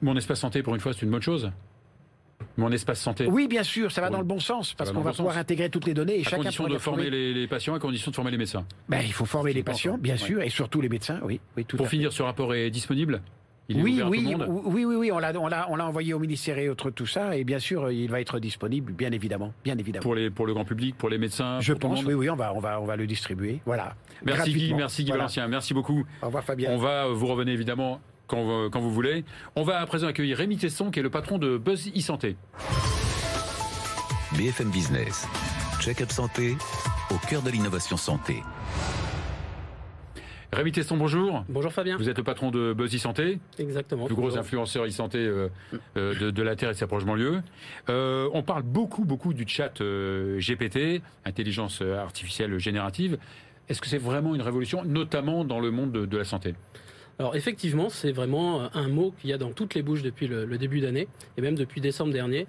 Mon 0.00 0.16
espace 0.16 0.40
santé, 0.40 0.62
pour 0.62 0.74
une 0.74 0.80
fois, 0.80 0.92
c'est 0.92 1.02
une 1.02 1.10
bonne 1.10 1.22
chose? 1.22 1.50
Mon 2.56 2.72
espace 2.72 3.00
santé. 3.00 3.26
Oui, 3.26 3.46
bien 3.48 3.62
sûr, 3.62 3.90
ça 3.92 4.00
va 4.00 4.08
Oui. 4.08 4.12
dans 4.14 4.18
le 4.18 4.24
bon 4.24 4.40
sens 4.40 4.74
parce 4.74 4.90
va 4.90 4.94
qu'on 4.96 5.02
va 5.02 5.10
bon 5.10 5.16
pouvoir 5.16 5.34
sens. 5.34 5.40
intégrer 5.42 5.70
toutes 5.70 5.86
les 5.86 5.94
données 5.94 6.18
et 6.18 6.20
à 6.20 6.24
chacun 6.24 6.36
condition 6.38 6.64
de 6.64 6.78
former 6.78 7.04
former. 7.04 7.10
les, 7.10 7.34
les 7.34 7.46
patients, 7.46 7.74
à 7.74 7.78
condition 7.78 8.10
de 8.10 8.16
former 8.16 8.30
les 8.32 8.38
médecins. 8.38 8.64
Ben, 8.88 9.00
il 9.04 9.12
faut 9.12 9.24
former 9.24 9.52
les 9.52 9.62
patients, 9.62 9.96
bien 9.98 10.14
Ouais. 10.14 10.18
sûr, 10.18 10.42
et 10.42 10.48
surtout 10.50 10.80
les 10.80 10.88
médecins. 10.88 11.20
Oui, 11.24 11.40
oui, 11.56 11.64
tout 11.64 11.76
à 11.76 11.78
Pour 11.78 11.86
fait. 11.86 11.90
finir, 11.96 12.12
ce 12.12 12.22
rapport 12.22 12.54
est 12.54 12.70
disponible? 12.70 13.22
Il 13.70 13.78
est 13.78 13.82
oui, 13.82 14.00
oui, 14.02 14.24
tout 14.24 14.30
le 14.40 14.46
monde? 14.46 14.62
oui, 14.64 14.84
oui, 14.86 14.94
oui, 14.96 15.12
on 15.12 15.18
l'a, 15.18 15.32
on 15.38 15.46
l'a, 15.46 15.66
on 15.70 15.76
l'a 15.76 15.86
envoyé 15.86 16.14
au 16.14 16.18
ministère 16.18 16.56
et 16.58 16.70
autres 16.70 16.90
tout 16.90 17.06
ça, 17.06 17.36
et 17.36 17.44
bien 17.44 17.58
sûr, 17.58 17.90
il 17.90 18.10
va 18.10 18.18
être 18.20 18.38
disponible, 18.40 18.92
bien 18.92 19.12
évidemment, 19.12 19.52
bien 19.62 19.76
évidemment. 19.76 20.02
pour, 20.02 20.14
les, 20.14 20.30
pour 20.30 20.46
le 20.46 20.54
grand 20.54 20.64
public, 20.64 20.96
pour 20.96 21.10
les 21.10 21.18
médecins 21.18 21.60
Je 21.60 21.74
pense, 21.74 22.02
oui, 22.02 22.14
oui, 22.14 22.30
on 22.30 22.34
va, 22.36 22.54
on 22.54 22.60
va, 22.60 22.80
on 22.80 22.86
va 22.86 22.96
le 22.96 23.06
distribuer, 23.06 23.60
voilà. 23.66 23.94
Merci 24.24 24.52
Guy, 24.54 24.72
merci 24.74 25.02
Guy 25.04 25.10
Voilà. 25.10 25.24
Valencien, 25.24 25.48
merci 25.48 25.74
beaucoup. 25.74 26.04
Au 26.22 26.26
revoir 26.26 26.44
Fabien. 26.44 26.70
On 26.72 26.78
va, 26.78 27.08
vous 27.08 27.26
revenez 27.26 27.52
évidemment 27.52 28.00
quand, 28.28 28.42
vous- 28.44 28.70
quand 28.70 28.80
vous 28.80 28.92
voulez. 28.92 29.24
On 29.56 29.64
va 29.64 29.80
à 29.80 29.86
présent 29.86 30.06
accueillir 30.06 30.36
Rémi 30.38 30.56
Tesson, 30.56 30.90
qui 30.92 31.00
est 31.00 31.02
le 31.02 31.10
patron 31.10 31.38
de 31.38 31.58
Buzz 31.58 31.90
e-Santé. 31.96 32.36
BFM 34.36 34.70
Business. 34.70 35.26
Check-up 35.80 36.10
santé 36.10 36.56
au 37.10 37.16
cœur 37.28 37.42
de 37.42 37.50
l'innovation 37.50 37.96
santé. 37.96 38.42
Rémi 40.52 40.72
Tesson, 40.72 40.96
bonjour. 40.96 41.44
Bonjour 41.48 41.72
Fabien. 41.72 41.96
Vous 41.98 42.08
êtes 42.08 42.16
le 42.16 42.24
patron 42.24 42.50
de 42.50 42.72
Buzz 42.72 42.94
e-Santé, 42.94 43.38
Exactement. 43.58 44.06
plus 44.06 44.14
gros 44.14 44.38
influenceur 44.38 44.84
e-santé 44.86 45.18
euh, 45.18 45.48
euh, 45.98 46.18
de, 46.18 46.30
de 46.30 46.42
la 46.42 46.56
Terre 46.56 46.70
et 46.70 46.72
de 46.72 46.78
sa 46.78 46.86
proche 46.86 47.04
banlieue. 47.04 47.42
Euh, 47.90 48.28
on 48.32 48.42
parle 48.42 48.62
beaucoup, 48.62 49.04
beaucoup 49.04 49.34
du 49.34 49.46
chat 49.46 49.80
euh, 49.82 50.38
GPT, 50.40 51.02
intelligence 51.26 51.82
artificielle 51.82 52.58
générative. 52.58 53.18
Est-ce 53.68 53.82
que 53.82 53.88
c'est 53.88 53.98
vraiment 53.98 54.34
une 54.34 54.40
révolution, 54.40 54.82
notamment 54.84 55.44
dans 55.44 55.60
le 55.60 55.70
monde 55.70 55.92
de, 55.92 56.06
de 56.06 56.16
la 56.16 56.24
santé? 56.24 56.54
Alors 57.18 57.34
effectivement, 57.34 57.88
c'est 57.88 58.12
vraiment 58.12 58.62
euh, 58.62 58.68
un 58.74 58.88
mot 58.88 59.12
qu'il 59.20 59.30
y 59.30 59.32
a 59.32 59.38
dans 59.38 59.52
toutes 59.52 59.74
les 59.74 59.82
bouches 59.82 60.02
depuis 60.02 60.28
le, 60.28 60.44
le 60.44 60.58
début 60.58 60.80
d'année, 60.80 61.08
et 61.36 61.40
même 61.40 61.56
depuis 61.56 61.80
décembre 61.80 62.12
dernier. 62.12 62.46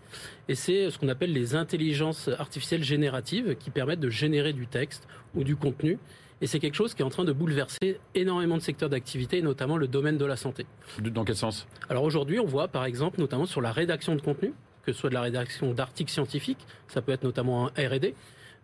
Et 0.47 0.55
c'est 0.55 0.91
ce 0.91 0.99
qu'on 0.99 1.09
appelle 1.09 1.33
les 1.33 1.55
intelligences 1.55 2.29
artificielles 2.37 2.83
génératives 2.83 3.55
qui 3.55 3.71
permettent 3.71 3.99
de 3.99 4.09
générer 4.09 4.53
du 4.53 4.67
texte 4.67 5.07
ou 5.33 5.43
du 5.43 5.55
contenu. 5.55 5.97
Et 6.41 6.47
c'est 6.47 6.59
quelque 6.59 6.75
chose 6.75 6.93
qui 6.93 7.01
est 7.01 7.05
en 7.05 7.09
train 7.09 7.25
de 7.25 7.33
bouleverser 7.33 7.99
énormément 8.15 8.55
de 8.55 8.61
secteurs 8.61 8.89
d'activité, 8.89 9.41
notamment 9.41 9.75
le 9.75 9.87
domaine 9.87 10.17
de 10.17 10.25
la 10.25 10.37
santé. 10.37 10.65
Dans 10.99 11.25
quel 11.25 11.35
sens? 11.35 11.67
Alors 11.89 12.03
aujourd'hui, 12.03 12.39
on 12.39 12.45
voit 12.45 12.67
par 12.67 12.85
exemple, 12.85 13.19
notamment 13.19 13.45
sur 13.45 13.61
la 13.61 13.71
rédaction 13.71 14.15
de 14.15 14.21
contenu, 14.21 14.53
que 14.85 14.93
ce 14.93 14.99
soit 14.99 15.09
de 15.09 15.15
la 15.15 15.21
rédaction 15.21 15.73
d'articles 15.73 16.11
scientifiques, 16.11 16.65
ça 16.87 17.01
peut 17.01 17.11
être 17.11 17.23
notamment 17.23 17.67
un 17.67 17.87
R&D, 17.87 18.13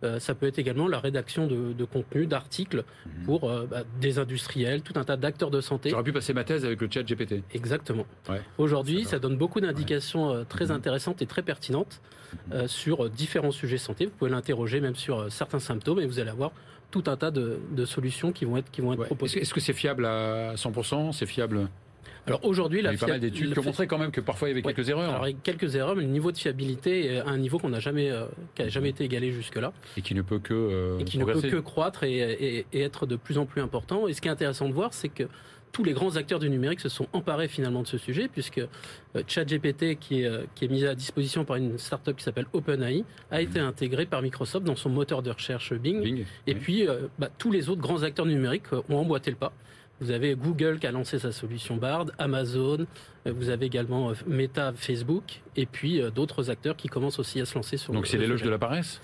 euh, 0.03 0.19
ça 0.19 0.35
peut 0.35 0.45
être 0.47 0.59
également 0.59 0.87
la 0.87 0.99
rédaction 0.99 1.47
de, 1.47 1.73
de 1.73 1.85
contenu, 1.85 2.25
d'articles 2.27 2.83
pour 3.25 3.49
euh, 3.49 3.65
bah, 3.65 3.83
des 4.01 4.19
industriels, 4.19 4.81
tout 4.81 4.93
un 4.97 5.03
tas 5.03 5.17
d'acteurs 5.17 5.51
de 5.51 5.61
santé. 5.61 5.89
J'aurais 5.89 6.03
pu 6.03 6.11
passer 6.13 6.33
ma 6.33 6.43
thèse 6.43 6.65
avec 6.65 6.81
le 6.81 6.89
chat 6.91 7.03
GPT. 7.03 7.43
Exactement. 7.53 8.05
Ouais. 8.29 8.41
Aujourd'hui, 8.57 9.03
Ça 9.03 9.11
ça, 9.11 9.19
donne 9.19 9.37
beaucoup 9.37 9.61
d'indications 9.61 10.31
euh, 10.33 10.43
très 10.43 10.65
Mhm. 10.65 10.71
intéressantes 10.71 11.21
et 11.21 11.25
très 11.25 11.41
pertinentes 11.41 12.01
euh, 12.51 12.67
sur 12.67 13.09
différents 13.09 13.51
sujets 13.51 13.77
santé. 13.77 14.05
Vous 14.05 14.11
pouvez 14.11 14.31
l'interroger 14.31 14.81
même 14.81 14.95
sur 14.95 15.31
certains 15.31 15.59
symptômes 15.59 15.99
et 15.99 16.05
vous 16.05 16.19
allez 16.19 16.31
avoir 16.31 16.51
tout 16.91 17.03
un 17.07 17.15
tas 17.17 17.31
de, 17.31 17.59
de 17.71 17.85
solutions 17.85 18.31
qui 18.31 18.45
vont 18.45 18.57
être, 18.57 18.69
qui 18.71 18.81
vont 18.81 18.93
être 18.93 18.99
Ouais. 18.99 19.05
Proposées. 19.05 19.41
est-ce 19.41 19.53
que 19.53 19.59
c'est 19.59 19.73
fiable 19.73 20.05
à 20.05 20.55
100% 20.55 21.11
C'est 21.13 21.25
fiable 21.25 21.67
Alors 22.27 22.43
aujourd'hui, 22.45 22.79
Il 22.79 22.83
y 22.83 22.87
a 22.87 22.91
la 22.91 22.95
eu 22.95 22.97
pas 22.99 23.07
mal 23.07 23.19
d'études 23.19 23.53
qui 23.53 23.59
ont 23.59 23.63
montré 23.63 23.87
quand 23.87 23.97
même 23.97 24.11
que 24.11 24.21
parfois 24.21 24.47
il 24.47 24.51
y 24.51 24.53
avait 24.57 24.65
Ouais. 24.65 24.73
quelques 24.73 24.89
erreurs 24.89 25.09
Alors, 25.09 25.23
avec 25.23 25.43
quelques 25.43 25.75
erreurs, 25.75 25.95
mais 25.95 26.03
le 26.03 26.09
niveau 26.09 26.31
de 26.31 26.37
fiabilité 26.37 27.05
est 27.13 27.17
à 27.19 27.27
un 27.27 27.37
niveau 27.37 27.59
qu'on 27.59 27.69
n'a 27.69 27.79
jamais, 27.79 28.09
euh, 28.09 28.25
qui 28.55 28.63
a 28.63 28.69
jamais 28.69 28.89
été 28.89 29.03
égalé 29.03 29.31
jusque-là, 29.31 29.73
et 29.97 30.01
qui 30.01 30.15
ne 30.15 30.21
peut 30.21 30.39
que 30.39 30.53
euh, 30.53 30.97
et 30.99 31.03
qui 31.03 31.17
ne 31.19 31.25
peut 31.25 31.41
que 31.41 31.57
croître 31.57 32.03
et, 32.03 32.17
et- 32.17 32.65
et 32.73 32.81
être 32.81 33.05
de 33.05 33.15
plus 33.15 33.37
en 33.37 33.45
plus 33.45 33.61
important. 33.61 34.07
Et 34.07 34.13
ce 34.13 34.21
qui 34.21 34.27
est 34.27 34.31
intéressant 34.31 34.67
de 34.67 34.73
voir, 34.73 34.93
c'est 34.93 35.09
que 35.09 35.23
tous 35.71 35.83
les 35.83 35.91
grands 35.91 36.15
acteurs 36.15 36.39
du 36.39 36.49
numérique 36.49 36.79
se 36.79 36.87
sont 36.87 37.05
emparés 37.11 37.49
finalement 37.49 37.81
de 37.81 37.87
ce 37.87 37.97
sujet, 37.97 38.29
puisque 38.29 38.59
euh, 38.59 38.67
ChatGPT, 39.27 39.97
qui 39.99 40.21
est, 40.21 40.25
euh, 40.25 40.43
qui 40.55 40.65
est 40.65 40.67
mis 40.69 40.85
à 40.85 40.95
disposition 40.95 41.43
par 41.43 41.57
une 41.57 41.77
startup 41.77 42.15
qui 42.15 42.23
s'appelle 42.23 42.45
OpenAI, 42.53 43.03
a 43.29 43.41
été 43.41 43.59
intégré 43.59 44.05
par 44.05 44.21
Microsoft 44.21 44.65
dans 44.65 44.77
son 44.77 44.89
moteur 44.89 45.21
de 45.21 45.31
recherche 45.31 45.73
Bing. 45.73 46.01
Bing. 46.01 46.25
Et 46.47 46.53
Oui. 46.53 46.59
puis, 46.61 46.87
euh, 46.87 47.01
bah, 47.19 47.29
tous 47.37 47.51
les 47.51 47.67
autres 47.69 47.81
grands 47.81 48.03
acteurs 48.03 48.25
numériques 48.25 48.71
ont 48.89 48.95
emboîté 48.95 49.29
le 49.31 49.35
pas. 49.37 49.51
Vous 50.01 50.11
avez 50.11 50.35
Google 50.35 50.79
qui 50.79 50.87
a 50.87 50.91
lancé 50.91 51.19
sa 51.19 51.31
solution 51.31 51.77
Bard, 51.77 52.07
Amazon, 52.17 52.85
euh, 53.25 53.33
vous 53.33 53.49
avez 53.49 53.65
également 53.65 54.09
euh, 54.09 54.13
Meta, 54.27 54.73
Facebook, 54.73 55.41
et 55.55 55.65
puis 55.65 56.01
euh, 56.01 56.09
d'autres 56.09 56.49
acteurs 56.49 56.75
qui 56.75 56.89
commencent 56.89 57.19
aussi 57.19 57.39
à 57.39 57.45
se 57.45 57.55
lancer 57.55 57.77
sur 57.77 57.93
Donc 57.93 58.07
c'est 58.07 58.17
l'éloge 58.17 58.43
de 58.43 58.49
la 58.49 58.57
paresse 58.57 59.01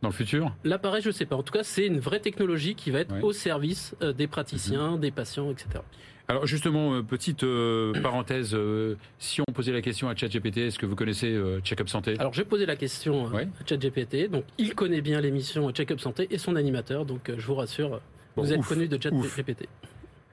dans 0.00 0.08
le 0.08 0.14
futur? 0.14 0.54
L'appareil, 0.64 1.02
je 1.02 1.08
ne 1.08 1.12
sais 1.12 1.26
pas. 1.26 1.36
En 1.36 1.42
tout 1.42 1.52
cas, 1.52 1.62
c'est 1.62 1.86
une 1.86 2.00
vraie 2.00 2.20
technologie 2.20 2.74
qui 2.74 2.90
va 2.90 3.00
être 3.00 3.22
au 3.22 3.32
service 3.32 3.94
des 4.00 4.26
praticiens, 4.26 4.96
des 4.96 5.12
patients, 5.12 5.50
etc. 5.52 5.80
Alors 6.28 6.46
justement, 6.46 7.02
petite 7.02 7.44
euh, 7.44 7.92
parenthèse, 8.00 8.54
euh, 8.54 8.96
si 9.18 9.40
on 9.40 9.52
posait 9.52 9.72
la 9.72 9.82
question 9.82 10.08
à 10.08 10.14
ChatGPT, 10.14 10.58
est-ce 10.58 10.78
que 10.78 10.86
vous 10.86 10.94
connaissez 10.94 11.30
euh, 11.30 11.60
Check-up 11.60 11.88
Santé? 11.88 12.14
Alors, 12.18 12.32
j'ai 12.32 12.44
posé 12.44 12.64
la 12.64 12.76
question 12.76 13.26
à 13.26 13.42
ChatGPT. 13.66 14.30
Donc, 14.30 14.44
il 14.56 14.74
connaît 14.74 15.00
bien 15.00 15.20
l'émission 15.20 15.70
Check-up 15.72 16.00
Santé 16.00 16.28
et 16.30 16.38
son 16.38 16.56
animateur. 16.56 17.04
Donc, 17.04 17.30
je 17.36 17.46
vous 17.46 17.54
rassure, 17.54 18.00
Bon, 18.36 18.42
vous 18.42 18.52
êtes 18.52 18.60
ouf, 18.60 18.68
connu 18.68 18.88
de. 18.88 18.98
ChatGPT. 19.00 19.68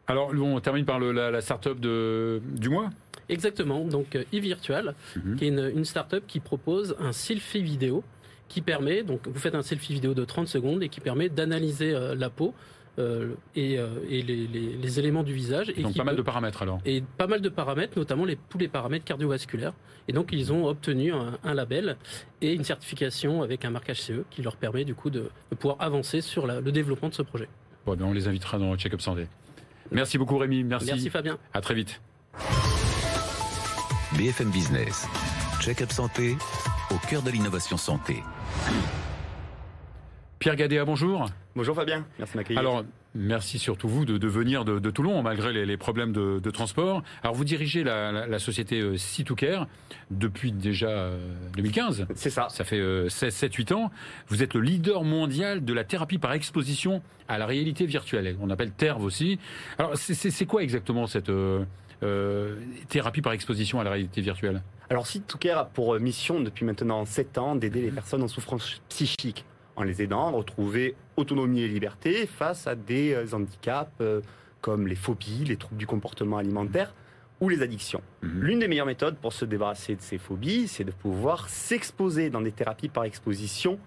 Alors 0.10 0.32
on 0.34 0.60
termine 0.60 0.86
par 0.86 1.00
le- 1.00 1.12
la, 1.13 1.32
la 1.32 1.39
start-up 1.41 1.80
de, 1.80 2.41
du 2.45 2.67
mois 2.69 2.89
Exactement. 3.30 3.86
Donc, 3.86 4.15
euh, 4.15 4.24
eVirtual, 4.34 4.95
Mhm. 5.15 5.36
qui 5.36 5.45
est 5.45 5.50
une, 5.50 5.72
une 5.76 5.86
start-up 5.86 6.24
qui 6.28 6.39
propose 6.39 6.95
un 7.00 7.12
selfie 7.12 7.62
vidéo 7.62 8.04
qui 8.48 8.62
permet, 8.62 9.04
donc 9.04 9.28
vous 9.28 9.39
faites 9.39 9.54
un 9.54 9.62
selfie 9.62 9.93
vidéo 9.93 10.15
de 10.15 10.26
30 10.26 10.48
secondes 10.48 10.82
et 10.82 10.89
qui 10.89 11.00
permet 11.00 11.30
d'analyser 11.30 11.93
euh, 11.93 12.15
la 12.15 12.32
peau 12.32 12.56
euh, 12.98 13.36
et, 13.56 13.78
euh, 13.78 13.88
et 14.10 14.24
les, 14.24 14.48
les- 14.48 14.74
les 14.76 15.00
éléments 15.00 15.22
du 15.22 15.32
visage. 15.34 15.72
Et 15.78 15.84
Donc 15.84 15.95
pas 15.95 16.04
mal 16.04 16.15
de 16.15 16.22
paramètres 16.24 16.63
alors. 16.63 16.80
et 16.86 17.04
pas 17.19 17.28
mal 17.28 17.39
de 17.41 17.50
paramètres, 17.50 17.93
notamment 17.98 18.26
les, 18.26 18.38
tous 18.50 18.58
les 18.58 18.67
paramètres 18.67 19.06
cardiovasculaires. 19.06 19.74
Et 20.08 20.12
donc, 20.12 20.30
ils 20.32 20.52
ont 20.52 20.65
obtenu 20.65 21.13
un, 21.13 21.38
un 21.43 21.54
label 21.54 21.98
et 22.41 22.52
une 22.56 22.63
certification 22.63 23.43
avec 23.43 23.63
un 23.63 23.69
marquage 23.69 24.02
CE 24.02 24.24
qui 24.32 24.41
leur 24.41 24.56
permet 24.58 24.84
du 24.86 24.95
coup 24.95 25.12
de, 25.12 25.30
de 25.52 25.56
pouvoir 25.56 25.78
avancer 25.80 26.22
sur 26.22 26.48
la- 26.48 26.62
le 26.62 26.72
développement 26.72 27.10
de 27.10 27.13
ce 27.13 27.22
projet. 27.22 27.48
Bon, 27.86 27.95
ben, 27.95 28.06
on 28.06 28.12
les 28.13 28.28
invitera 28.28 28.58
dans 28.58 28.72
le 28.72 28.78
check-up 28.80 29.02
santé. 29.02 29.28
Merci 29.91 30.17
beaucoup 30.17 30.38
Rémi, 30.38 30.63
merci. 30.63 30.88
Merci 30.88 31.10
Fabien. 31.10 31.38
À 31.54 31.62
très 31.62 31.73
vite. 31.73 32.02
BFM 34.17 34.49
Business. 34.49 35.08
Check-up 35.62 35.91
santé 35.91 36.38
au 36.91 36.97
cœur 37.08 37.21
de 37.21 37.32
l'innovation 37.32 37.78
santé. 37.78 38.23
Pierre 40.39 40.56
Gadéa, 40.56 40.86
bonjour. 40.86 41.25
Bonjour 41.56 41.75
Fabien, 41.75 42.06
merci 42.17 42.34
de 42.34 42.38
m'accueillir. 42.38 42.60
Alors, 42.60 42.84
merci 43.15 43.60
surtout 43.60 43.88
vous 43.88 44.06
de, 44.06 44.17
de 44.17 44.28
venir 44.28 44.65
de, 44.65 44.80
de 44.80 44.89
Toulon, 44.91 45.22
malgré 45.24 45.52
les, 45.54 45.65
les 45.65 45.78
problèmes 45.78 46.12
de, 46.13 46.39
de 46.39 46.52
transport. 46.52 47.02
Alors, 47.24 47.36
vous 47.36 47.43
dirigez 47.45 47.84
la, 47.84 48.12
la- 48.12 48.28
la 48.28 48.39
société 48.39 48.80
euh, 48.80 48.95
C2Care 48.95 49.65
depuis 50.12 50.52
déjà 50.52 50.89
euh, 50.89 51.19
2015. 51.56 52.08
c'est 52.15 52.30
ça. 52.30 52.48
Ça 52.50 52.63
fait 52.63 52.80
7-8 52.80 53.74
ans. 53.74 53.91
Vous 54.28 54.43
êtes 54.43 54.54
le 54.54 54.62
leader 54.62 55.04
mondial 55.04 55.63
de 55.65 55.74
la 55.74 55.84
thérapie 55.84 56.17
par 56.17 56.34
exposition 56.34 57.02
à 57.28 57.38
la 57.38 57.45
réalité 57.45 57.86
virtuelle. 57.86 58.36
On 58.41 58.50
appelle 58.50 58.72
TERV 58.72 59.04
aussi. 59.04 59.39
Alors, 59.78 59.98
c'est- 59.98 60.45
quoi 60.45 60.63
exactement 60.63 61.06
cette 61.08 61.30
euh, 61.30 61.63
euh, 62.04 62.56
thérapie 62.88 63.22
par 63.22 63.34
exposition 63.34 63.80
à 63.80 63.84
la 63.84 63.91
réalité 63.91 64.22
virtuelle? 64.22 64.62
Alors 64.91 65.06
Sit2Care 65.06 65.58
a 65.58 65.65
pour 65.65 66.00
mission 66.00 66.39
depuis 66.39 66.65
maintenant 66.65 67.06
7 67.06 67.38
ans 67.38 67.56
d'aider 67.56 67.82
les 67.82 67.91
personnes 67.91 68.24
en 68.24 68.28
souffrance 68.28 68.82
psychique 68.89 69.45
en 69.80 69.84
les 69.84 70.02
aidant 70.02 70.28
à 70.28 70.32
retrouver 70.32 70.96
autonomie 71.15 71.62
et 71.62 71.68
liberté 71.68 72.28
face 72.28 72.68
à 72.68 72.76
des 72.76 73.13
euh, 73.13 73.26
handicaps 73.34 73.89
euh, 74.02 74.22
comme 74.62 74.88
les 74.88 74.96
phobies, 74.96 75.46
les 75.46 75.56
troubles 75.56 75.78
du 75.78 75.88
comportement 75.88 76.38
alimentaire 76.38 76.94
ou 77.39 77.48
les 77.48 77.62
addictions. 77.62 78.02
Mhm. 78.22 78.42
L'une 78.42 78.60
des 78.60 78.68
meilleures 78.68 78.86
méthodes 78.86 79.15
pour 79.15 79.32
se 79.32 79.46
débarrasser 79.46 79.96
de 79.96 80.02
ces 80.02 80.18
phobies, 80.18 80.68
c'est 80.68 80.84
de 80.84 80.92
pouvoir 80.92 81.48
s'exposer 81.48 82.30
dans 82.30 82.42
des 82.42 82.52
thérapies 82.52 82.89
par 82.89 83.06
exposition 83.06 83.80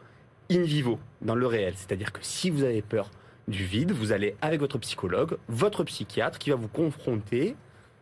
in 0.50 0.62
vivo, 0.62 0.98
dans 1.20 1.34
le 1.34 1.46
réel. 1.46 1.74
C'est-à-dire 1.76 2.10
que 2.12 2.20
si 2.22 2.48
vous 2.48 2.62
avez 2.64 2.80
peur 2.82 3.10
du 3.48 3.64
vide, 3.64 3.92
vous 3.92 4.12
allez 4.12 4.34
avec 4.40 4.60
votre 4.60 4.78
psychologue, 4.78 5.36
votre 5.48 5.84
psychiatre 5.84 6.38
qui 6.38 6.48
va 6.50 6.56
vous 6.56 6.68
confronter 6.68 7.54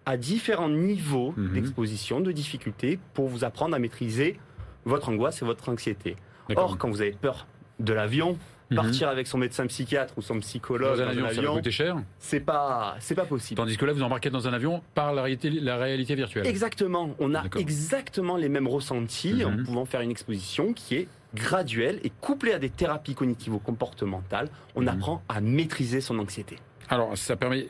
à 0.06 0.16
différents 0.16 0.68
niveaux 0.68 1.34
Mhm. 1.36 1.52
d'exposition, 1.54 2.20
de 2.20 2.30
difficulté 2.30 3.00
pour 3.14 3.26
vous 3.28 3.42
apprendre 3.44 3.74
à 3.74 3.78
maîtriser 3.80 4.38
votre 4.84 5.08
angoisse 5.08 5.42
et 5.42 5.44
votre 5.44 5.68
anxiété. 5.68 6.14
Or, 6.56 6.78
quand 6.78 6.88
vous 6.90 7.00
avez 7.00 7.12
peur 7.12 7.46
de 7.80 7.92
l'avion, 7.92 8.38
Mhm. 8.70 8.76
partir 8.76 9.08
avec 9.08 9.26
son 9.26 9.36
médecin 9.38 9.66
psychiatre 9.66 10.14
ou 10.16 10.22
son 10.22 10.38
psychologue 10.38 10.96
dans 10.98 11.02
un 11.02 11.06
dans 11.06 11.10
avion, 11.10 11.26
un 11.26 11.32
ça 11.34 11.42
va 11.42 11.48
coûter 11.48 11.70
cher. 11.72 11.96
c'est 12.20 12.38
pas, 12.38 12.94
c'est 13.00 13.16
pas 13.16 13.24
possible. 13.24 13.56
Tandis 13.56 13.76
que 13.76 13.84
là, 13.84 13.92
vous 13.92 14.02
embarquez 14.04 14.30
dans 14.30 14.46
un 14.46 14.52
avion 14.52 14.80
par 14.94 15.12
la 15.12 15.22
réalité, 15.22 15.50
la 15.50 15.76
réalité 15.76 16.14
virtuelle. 16.14 16.46
Exactement. 16.46 17.10
On 17.18 17.34
a 17.34 17.42
exactement 17.58 18.36
les 18.36 18.48
mêmes 18.48 18.68
ressentis 18.68 19.44
en 19.44 19.50
Mhm. 19.50 19.64
pouvant 19.64 19.84
faire 19.86 20.02
une 20.02 20.10
exposition 20.12 20.72
qui 20.72 20.94
est 20.94 21.08
graduelle 21.34 21.98
et 22.04 22.10
couplée 22.20 22.52
à 22.52 22.58
des 22.60 22.70
thérapies 22.70 23.14
cognitivo-comportementales. 23.16 24.48
On 24.76 24.82
Mhm. 24.82 24.88
apprend 24.88 25.22
à 25.28 25.40
maîtriser 25.40 26.00
son 26.00 26.18
anxiété. 26.20 26.56
Alors, 26.88 27.16
ça 27.16 27.36
permet 27.36 27.66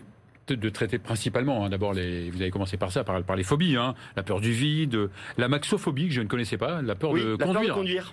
de, 0.49 0.68
traiter 0.68 0.99
principalement, 0.99 1.64
hein, 1.64 1.68
d'abord, 1.70 1.92
les, 1.92 2.29
vous 2.31 2.42
avez 2.42 2.51
commencé 2.51 2.77
par 2.77 2.90
ça, 2.90 3.05
par, 3.05 3.23
par 3.23 3.37
les 3.37 3.44
phobies, 3.44 3.77
hein, 3.77 3.94
la 4.16 4.25
peur 4.25 4.40
du 4.40 4.51
vide, 4.51 5.09
la 5.38 5.46
maxophobie 5.46 6.09
que 6.09 6.14
je 6.14 6.20
ne 6.23 6.27
connaissais 6.27 6.57
pas, 6.59 6.83
la 6.83 6.96
peur 6.96 7.12
oui, 7.12 7.23
de 7.23 7.31
la 7.31 7.37
peur 7.46 7.62
de 7.62 7.70
conduire. 7.70 8.12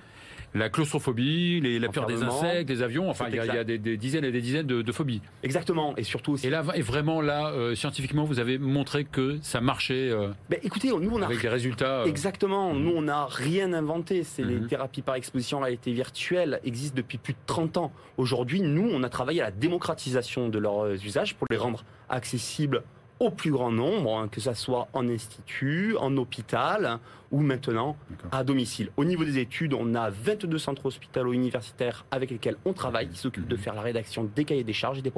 La 0.58 0.70
claustrophobie, 0.70 1.62
les- 1.62 1.80
la 1.80 1.90
peur 1.90 2.06
des 2.06 2.24
insectes, 2.24 2.68
des 2.68 2.82
avions, 2.82 3.10
enfin, 3.10 3.26
il 3.30 3.36
y 3.36 3.40
a, 3.40 3.44
il 3.46 3.48
y 3.48 3.50
a 3.52 3.54
exact. 3.62 3.68
des, 3.68 3.78
des 3.78 3.98
dizaines 3.98 4.26
et 4.26 4.32
des 4.32 4.42
dizaines 4.42 4.68
de, 4.68 4.82
de 4.82 4.92
phobies. 4.92 5.22
Exactement. 5.44 5.96
Et 5.98 6.04
surtout 6.04 6.34
aussi. 6.34 6.48
Et 6.48 6.50
là, 6.50 6.64
et 6.76 6.82
vraiment, 6.82 7.22
là, 7.22 7.50
euh, 7.52 7.76
scientifiquement, 7.76 8.24
vous 8.26 8.40
avez 8.40 8.58
montré 8.58 9.06
que 9.06 9.38
ça 9.42 9.62
marchait 9.62 10.10
euh, 10.10 10.30
Ben, 10.50 10.60
écoutez, 10.64 10.90
nous 10.90 11.10
on 11.12 11.22
a 11.22 11.26
avec 11.26 11.42
des 11.42 11.50
résultats. 11.50 12.02
euh, 12.02 12.06
Exactement. 12.06 12.74
Mhm. 12.74 12.84
Nous, 12.84 12.92
on 12.96 13.02
n'a 13.04 13.26
rien 13.28 13.72
inventé. 13.74 14.24
C'est 14.24 14.44
les 14.44 14.56
Mhm. 14.56 14.68
thérapies 14.68 15.02
par 15.02 15.16
exposition 15.16 15.58
en 15.60 15.62
réalité 15.62 15.92
virtuelle 15.94 16.60
existent 16.66 16.96
depuis 16.98 17.18
plus 17.18 17.34
de 17.34 17.40
30 17.46 17.78
ans. 17.78 17.92
Aujourd'hui, 18.18 18.62
nous, 18.62 18.90
on 18.92 19.04
a 19.04 19.10
travaillé 19.10 19.42
à 19.42 19.46
la 19.46 19.52
démocratisation 19.52 20.50
de 20.50 20.58
leurs 20.60 20.92
usages 21.06 21.36
pour 21.36 21.48
les 21.52 21.58
rendre 21.58 21.84
accessibles 22.10 22.84
au 23.20 23.30
plus 23.32 23.52
grand 23.52 23.72
nombre, 23.72 24.18
hein, 24.18 24.28
que 24.28 24.40
ça 24.40 24.54
soit 24.54 24.88
en 24.94 25.08
institut, 25.10 25.96
en 26.00 26.16
hôpital 26.18 27.00
ou 27.32 27.42
maintenant 27.42 27.98
à 28.32 28.44
domicile. 28.44 28.90
Au 28.96 29.04
niveau 29.04 29.24
des 29.26 29.40
études, 29.40 29.74
on 29.74 29.96
a 29.96 30.10
22 30.10 30.58
centres 30.58 30.86
hospitalo-universitaires 30.86 32.06
avec 32.12 32.32
lesquels 32.32 32.56
on 32.66 32.74
travaille, 32.74 33.10
qui 33.10 33.18
s'occupent 33.18 33.48
de 33.48 33.56
Mhm. 33.56 33.62
faire 33.62 33.74
la 33.76 33.82
rédaction 33.82 34.30
des 34.36 34.46
cahiers 34.46 34.64
des 34.64 34.74
charges 34.74 35.00
et 35.00 35.02
des, 35.02 35.12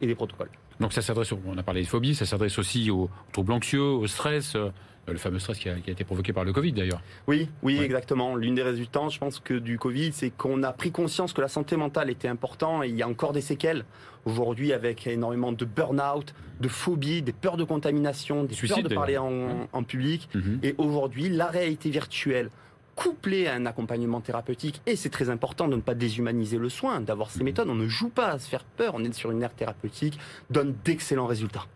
et 0.00 0.06
des 0.06 0.14
protocoles. 0.14 0.50
Donc, 0.80 0.92
ça 0.92 1.02
s'adresse, 1.02 1.32
on 1.32 1.56
a 1.56 1.62
parlé 1.62 1.82
des 1.82 1.86
phobies, 1.86 2.14
ça 2.14 2.26
s'adresse 2.26 2.58
aussi 2.58 2.90
aux 2.90 3.08
troubles 3.32 3.52
anxieux, 3.52 3.80
au 3.82 4.06
stress, 4.08 4.56
euh, 4.56 4.70
le 5.12 5.18
fameux 5.18 5.38
stress 5.38 5.58
qui 5.58 5.68
a, 5.68 5.74
qui 5.76 5.90
a 5.90 5.92
été 5.92 6.04
provoqué 6.04 6.32
par 6.32 6.44
le 6.44 6.52
Covid 6.52 6.72
d'ailleurs. 6.72 7.02
Oui, 7.26 7.48
oui, 7.62 7.78
Ouais. 7.78 7.84
exactement. 7.84 8.36
L'une 8.36 8.54
des 8.54 8.62
résultats, 8.62 9.08
je 9.10 9.18
pense 9.18 9.38
que 9.40 9.54
du 9.54 9.78
Covid, 9.78 10.12
c'est 10.12 10.30
qu'on 10.30 10.62
a 10.62 10.72
pris 10.72 10.90
conscience 10.92 11.32
que 11.32 11.40
la 11.40 11.48
santé 11.48 11.76
mentale 11.76 12.10
était 12.10 12.28
importante 12.28 12.84
et 12.84 12.88
il 12.88 12.96
y 12.96 13.02
a 13.02 13.08
encore 13.08 13.32
des 13.32 13.40
séquelles. 13.40 13.84
Aujourd'hui, 14.24 14.72
avec 14.72 15.06
énormément 15.06 15.52
de 15.52 15.64
burn-out, 15.66 16.34
de 16.60 16.68
phobie, 16.68 17.20
des 17.20 17.32
peurs 17.34 17.58
de 17.58 17.64
contamination, 17.64 18.44
des 18.44 18.54
Suicide, 18.54 18.76
peurs 18.76 18.88
de 18.88 18.94
parler 18.94 19.18
en, 19.18 19.82
public. 19.82 20.28
Mhm. 20.34 20.60
Et 20.62 20.74
aujourd'hui, 20.78 21.28
la 21.28 21.46
réalité 21.46 21.90
virtuelle, 21.90 22.48
couplée 22.94 23.48
à 23.48 23.54
un 23.54 23.66
accompagnement 23.66 24.20
thérapeutique, 24.20 24.80
et 24.86 24.96
c'est 24.96 25.10
très 25.10 25.28
important 25.28 25.68
de 25.68 25.76
ne 25.76 25.80
pas 25.80 25.94
déshumaniser 25.94 26.56
le 26.58 26.68
soin, 26.68 27.00
d'avoir 27.00 27.30
ces 27.30 27.40
Mhm. 27.40 27.44
méthodes, 27.44 27.68
on 27.68 27.74
ne 27.74 27.88
joue 27.88 28.08
pas 28.08 28.28
à 28.28 28.38
se 28.38 28.48
faire 28.48 28.64
peur, 28.64 28.92
on 28.94 29.04
est 29.04 29.12
sur 29.12 29.30
une 29.32 29.42
ère 29.42 29.52
thérapeutique, 29.52 30.18
donne 30.48 30.74
d'excellents 30.84 31.26
résultats. 31.26 31.66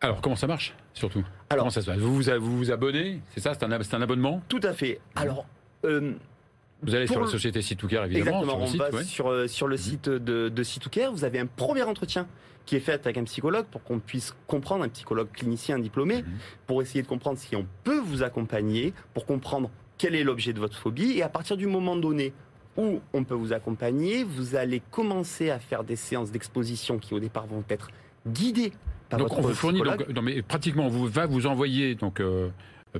Alors, 0.00 0.20
comment 0.22 0.36
ça 0.36 0.46
marche, 0.46 0.74
surtout? 0.94 1.24
Alors- 1.50 1.64
Comment 1.64 1.70
ça 1.70 1.82
se 1.82 1.86
passe? 1.86 1.98
Vous, 1.98 2.14
vous 2.14 2.30
vous 2.40 2.56
vous 2.58 2.70
abonnez, 2.70 3.20
c'est 3.34 3.40
ça, 3.40 3.52
c'est 3.54 3.64
un, 3.64 3.70
un 3.72 4.02
abonnement? 4.02 4.42
Tout 4.48 4.60
à 4.62 4.72
fait. 4.72 5.00
Alors, 5.14 5.44
euh, 5.84 6.14
Vous 6.82 6.94
allez 6.94 7.06
sur 7.06 7.20
la 7.20 7.26
société 7.26 7.60
Situcar, 7.60 8.06
évidemment, 8.06 8.40
Exactement, 8.40 8.50
sur 8.52 8.58
le 8.58 8.62
on 8.64 8.66
site. 8.66 8.80
va 8.80 8.90
ouais. 8.98 9.04
sur, 9.04 9.28
euh, 9.28 9.46
sur 9.46 9.68
le 9.68 9.76
site 9.76 10.08
de, 10.08 10.48
de 10.48 11.08
vous 11.12 11.24
avez 11.24 11.38
un 11.38 11.46
premier 11.46 11.82
entretien 11.82 12.26
qui 12.64 12.76
est 12.76 12.80
fait 12.80 13.04
avec 13.04 13.18
un 13.18 13.24
psychologue 13.24 13.66
pour 13.66 13.82
qu'on 13.82 13.98
puisse 13.98 14.34
comprendre, 14.46 14.84
un 14.84 14.88
psychologue 14.88 15.28
clinicien 15.32 15.78
diplômé, 15.78 16.22
Mhm. 16.22 16.28
pour 16.66 16.80
essayer 16.80 17.02
de 17.02 17.06
comprendre 17.08 17.38
si 17.38 17.54
on 17.56 17.66
peut 17.84 17.98
vous 17.98 18.22
accompagner, 18.22 18.94
pour 19.12 19.26
comprendre 19.26 19.70
quel 19.98 20.14
est 20.14 20.24
l'objet 20.24 20.54
de 20.54 20.60
votre 20.60 20.76
phobie, 20.78 21.12
et 21.18 21.22
à 21.22 21.28
partir 21.28 21.56
du 21.58 21.66
moment 21.66 21.96
donné 21.96 22.32
où 22.78 23.00
on 23.12 23.24
peut 23.24 23.34
vous 23.34 23.52
accompagner, 23.52 24.24
vous 24.24 24.54
allez 24.54 24.80
commencer 24.90 25.50
à 25.50 25.58
faire 25.58 25.84
des 25.84 25.96
séances 25.96 26.30
d'exposition 26.30 26.98
qui 26.98 27.12
au 27.12 27.20
départ 27.20 27.46
vont 27.46 27.64
être 27.68 27.88
guidées 28.26 28.72
par 29.10 29.18
Donc 29.18 29.28
votre 29.28 29.40
on 29.40 29.42
vous 29.48 29.54
fournit 29.54 29.82
donc, 29.82 30.08
non, 30.08 30.22
mais 30.22 30.40
pratiquement 30.42 30.86
on 30.86 30.88
vous 30.88 31.06
va 31.06 31.26
vous 31.26 31.46
envoyer 31.46 31.94
donc 31.94 32.20
euh, 32.20 32.48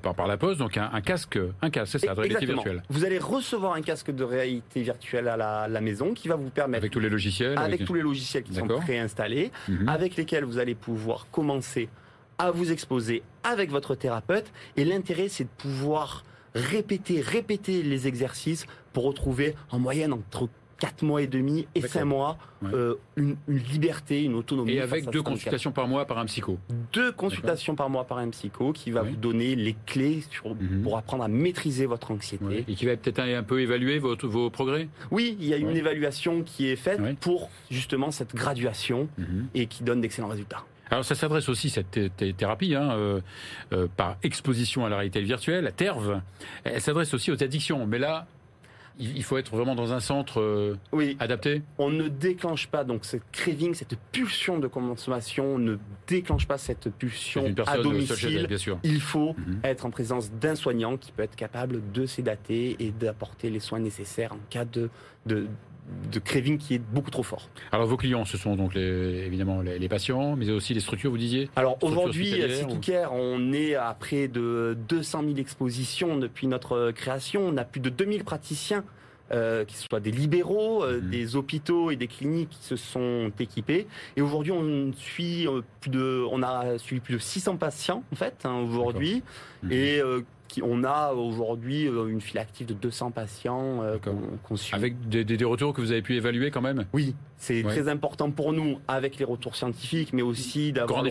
par, 0.03 0.15
par 0.15 0.27
la 0.27 0.37
poste 0.37 0.59
donc 0.59 0.77
un, 0.77 0.91
un 0.93 1.01
casque 1.01 1.39
un 1.63 1.71
casque 1.71 1.93
c'est 1.99 2.07
ça 2.07 2.15
de 2.15 2.21
réalité 2.21 2.47
virtuelle 2.47 2.83
Vous 2.91 3.05
allez 3.05 3.19
recevoir 3.19 3.73
un 3.75 3.83
casque 3.83 4.11
de 4.11 4.23
réalité 4.25 4.83
virtuelle 4.83 5.27
à 5.29 5.37
la, 5.37 5.67
la 5.69 5.81
maison 5.81 6.13
qui 6.13 6.29
va 6.29 6.37
vous 6.37 6.51
permettre, 6.51 6.83
avec 6.83 6.93
tous 6.93 7.01
les 7.01 7.09
logiciels 7.09 7.59
avec 7.59 7.85
tous 7.85 7.95
les 7.95 8.03
logiciels 8.03 8.43
qui 8.43 8.55
sont 8.55 8.67
préinstallés, 8.67 9.51
Mhm. 9.69 9.89
avec 9.89 10.17
lesquels 10.17 10.45
vous 10.45 10.59
allez 10.59 10.75
pouvoir 10.75 11.27
commencer 11.31 11.89
à 12.39 12.51
vous 12.51 12.73
exposer 12.73 13.23
avec 13.43 13.71
votre 13.71 13.95
thérapeute. 13.95 14.47
Et 14.77 14.85
l'intérêt, 14.85 15.29
c'est 15.29 15.45
de 15.45 15.49
pouvoir 15.59 16.25
répéter, 16.55 17.21
répéter 17.21 17.83
les 17.83 18.09
exercices 18.09 18.67
pour 18.93 19.05
retrouver 19.05 19.55
en 19.71 19.79
moyenne 19.79 20.13
entre 20.13 20.49
4 20.81 21.03
mois 21.05 21.23
et 21.23 21.27
demi 21.29 21.67
et 21.75 21.81
D'accord. 21.81 22.01
5 22.01 22.05
mois 22.05 22.39
Ouais. 22.63 22.71
euh, 22.75 22.95
une, 23.17 23.37
une 23.49 23.57
liberté, 23.59 24.23
une 24.23 24.35
autonomie. 24.35 24.73
et 24.73 24.81
avec 24.83 25.07
à 25.09 25.11
deux 25.11 25.23
consultations 25.23 25.73
par 25.73 25.89
mois 25.89 26.05
par 26.05 26.19
un 26.19 26.27
psycho. 26.27 26.59
Deux 26.93 27.11
consultations 27.13 27.75
par 27.75 27.89
mois 27.89 28.05
par 28.05 28.19
un 28.19 28.29
psycho 28.31 28.73
qui 28.75 28.91
va 28.91 29.01
vous 29.03 29.17
donner 29.17 29.55
les 29.57 29.75
clés 29.87 30.23
sur- 30.31 30.55
Mhm. 30.55 30.83
pour 30.83 30.99
apprendre 30.99 31.25
à 31.25 31.29
maîtriser 31.29 31.87
votre 31.87 32.11
anxiété. 32.11 32.45
Ouais. 32.45 32.65
Et 32.69 32.75
qui 32.75 32.85
va 32.85 32.97
peut-être 32.99 33.19
un, 33.21 33.39
un 33.39 33.43
peu 33.43 33.61
évaluer 33.63 33.99
votre, 33.99 34.27
vos 34.27 34.51
progrès. 34.51 34.89
Oui, 35.11 35.37
il 35.41 35.47
y 35.47 35.55
a 35.55 35.57
une 35.57 35.69
Ouais. 35.69 35.77
évaluation 35.77 36.43
qui 36.43 36.67
est 36.69 36.77
faite 36.77 37.01
pour 37.21 37.49
justement 37.71 38.11
cette 38.11 38.35
graduation 38.35 39.09
Mhm. 39.17 39.47
et 39.55 39.67
qui 39.67 39.83
donne 39.83 40.01
d'excellents 40.03 40.29
résultats. 40.29 40.65
Alors 40.91 41.05
ça 41.05 41.15
s'adresse 41.15 41.49
aussi 41.49 41.71
cette 41.71 41.91
thé- 41.93 42.11
thé- 42.11 42.33
thérapie 42.35 42.75
hein, 42.75 42.91
euh, 42.93 43.21
euh, 43.73 43.87
par 43.97 44.17
exposition 44.25 44.85
à 44.85 44.89
la 44.89 44.97
réalité 44.97 45.21
virtuelle, 45.23 45.63
la 45.65 45.71
TERV. 45.73 46.21
Elle 46.65 46.81
s'adresse 46.81 47.15
aussi 47.15 47.31
aux 47.31 47.41
addictions, 47.43 47.87
mais 47.87 47.99
là 48.01 48.27
il 48.99 49.23
faut 49.23 49.39
être 49.39 49.55
vraiment 49.55 49.75
dans 49.75 49.93
un 49.93 50.01
centre 50.01 50.41
euh, 50.41 50.77
Oui, 50.93 51.17
adapté? 51.21 51.63
on 51.79 51.91
ne 51.91 52.09
déclenche 52.09 52.67
pas 52.67 52.85
donc 52.85 53.05
cette 53.05 53.23
craving, 53.33 53.73
cette 53.75 53.97
pulsion 54.13 54.59
de 54.59 54.67
consommation, 54.67 55.55
on 55.55 55.59
ne 55.59 55.77
déclenche 56.07 56.47
pas 56.47 56.59
cette 56.59 56.91
pulsion 56.91 57.47
une 57.47 57.55
à 57.67 57.79
domicile. 57.79 58.47
bien 58.47 58.59
sûr. 58.59 58.79
Il 58.83 59.01
faut 59.01 59.35
Mhm. 59.39 59.61
être 59.65 59.87
en 59.87 59.91
présence 59.91 60.31
d'un 60.33 60.55
soignant 60.55 60.97
qui 60.97 61.13
peut 61.13 61.23
être 61.23 61.37
capable 61.37 61.81
de 61.93 62.05
sédater 62.07 62.77
et 62.79 62.91
d'apporter 62.91 63.49
les 63.51 63.61
soins 63.61 63.79
nécessaires 63.81 64.33
en 64.33 64.39
cas 64.51 64.65
de, 64.65 64.91
de, 65.27 65.47
de 66.13 66.19
craving 66.19 66.59
qui 66.59 66.75
est 66.75 66.79
beaucoup 66.79 67.11
trop 67.11 67.23
fort. 67.23 67.49
Alors 67.73 67.87
vos 67.87 67.97
clients, 67.97 68.25
ce 68.25 68.37
sont 68.37 68.57
donc 68.57 68.75
les, 68.75 69.25
évidemment 69.27 69.61
les, 69.61 69.79
les 69.79 69.89
patients, 69.89 70.37
mais 70.37 70.51
aussi 70.51 70.75
les 70.75 70.81
structures, 70.81 71.11
vous 71.11 71.19
disiez? 71.19 71.49
Alors 71.57 71.79
aujourd'hui, 71.83 72.43
à 72.43 72.47
hospitalière 72.47 73.13
ou- 73.13 73.17
on 73.17 73.53
est 73.53 73.75
à 73.75 73.95
près 73.99 74.29
de 74.29 74.77
200 74.89 75.23
000 75.25 75.37
expositions 75.37 76.17
depuis 76.19 76.47
notre 76.47 76.91
création. 76.93 77.43
On 77.47 77.57
a 77.57 77.65
plus 77.65 77.81
de 77.81 77.91
2000 77.91 78.25
praticiens 78.25 78.85
euh, 79.33 79.65
qu'ils 79.65 79.77
soient 79.89 80.01
des 80.01 80.11
libéraux, 80.11 80.83
euh, 80.83 81.01
Mhm. 81.01 81.11
des 81.11 81.37
hôpitaux 81.37 81.93
et 81.93 81.97
des 81.97 82.09
cliniques 82.09 82.51
qui 82.51 82.65
se 82.65 82.75
sont 82.75 83.31
équipés. 83.39 83.87
Et 84.17 84.23
aujourd'hui, 84.23 84.51
on 84.51 84.93
suit 84.97 85.47
euh, 85.47 85.61
plus 85.81 85.91
de, 85.91 86.25
on 86.33 86.43
a 86.43 86.79
suivi 86.79 87.01
plus 87.01 87.15
de 87.15 87.19
600 87.21 87.57
patients 87.57 88.03
en 88.13 88.17
fait 88.17 88.35
hein, 88.45 88.55
aujourd'hui, 88.69 89.23
Mhm. 89.63 89.71
et 89.73 90.01
euh, 90.01 90.23
qui, 90.51 90.63
on 90.63 90.83
a 90.85 91.13
aujourd'hui 91.13 91.87
euh, 91.87 92.07
une 92.09 92.21
file 92.21 92.39
active 92.39 92.67
de 92.67 92.75
200 92.75 93.13
patients 93.13 93.83
euh, 93.83 93.99
qu'on 94.43 94.57
suit. 94.57 94.75
Avec 94.75 95.09
des, 95.09 95.25
des- 95.25 95.37
des 95.37 95.45
retours 95.45 95.73
que 95.73 95.81
vous 95.81 95.93
avez 95.93 96.03
pu 96.03 96.17
évaluer 96.17 96.51
quand 96.51 96.61
même? 96.61 96.87
Oui, 96.93 97.15
c'est 97.37 97.63
Ouais. 97.65 97.71
très 97.73 97.89
important 97.89 98.31
pour 98.33 98.53
nous 98.53 98.81
avec 98.89 99.19
les 99.19 99.25
retours 99.25 99.55
scientifiques, 99.55 100.13
mais 100.13 100.23
aussi 100.23 100.73
d'avoir 100.73 101.05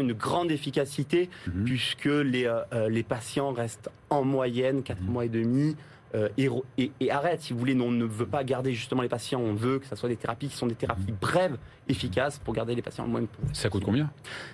une 0.00 0.12
grande 0.14 0.50
efficacité, 0.50 1.28
Mhm. 1.46 1.64
puisque 1.64 2.04
les, 2.06 2.46
euh, 2.46 2.60
euh, 2.72 2.88
les 2.88 3.02
patients 3.02 3.52
restent 3.52 3.90
en 4.10 4.24
moyenne 4.24 4.82
4 4.82 5.00
Mhm. 5.02 5.10
mois 5.10 5.24
et 5.26 5.28
demi. 5.28 5.76
euh, 6.14 6.28
et, 6.38 6.48
et, 6.78 6.92
et 7.00 7.10
arrête, 7.10 7.42
si 7.42 7.52
vous 7.52 7.58
voulez, 7.58 7.74
on 7.80 7.90
ne 7.90 8.04
veut 8.04 8.24
pas 8.26 8.44
garder 8.44 8.72
justement 8.72 9.02
les 9.02 9.08
patients, 9.08 9.40
on 9.40 9.52
veut 9.52 9.80
que 9.80 9.86
ce 9.86 9.96
soit 9.96 10.08
des 10.08 10.14
thérapies 10.14 10.46
qui 10.46 10.54
sont 10.54 10.68
des 10.68 10.76
thérapies 10.76 11.10
Mhm. 11.10 11.16
brèves, 11.20 11.56
efficaces, 11.88 12.38
pour 12.38 12.54
garder 12.54 12.76
les 12.76 12.82
patients 12.82 13.02
le 13.04 13.10
moins 13.10 13.24
possible. 13.24 13.48
Ça 13.52 13.68
coûte 13.68 13.82
combien? 13.84 14.08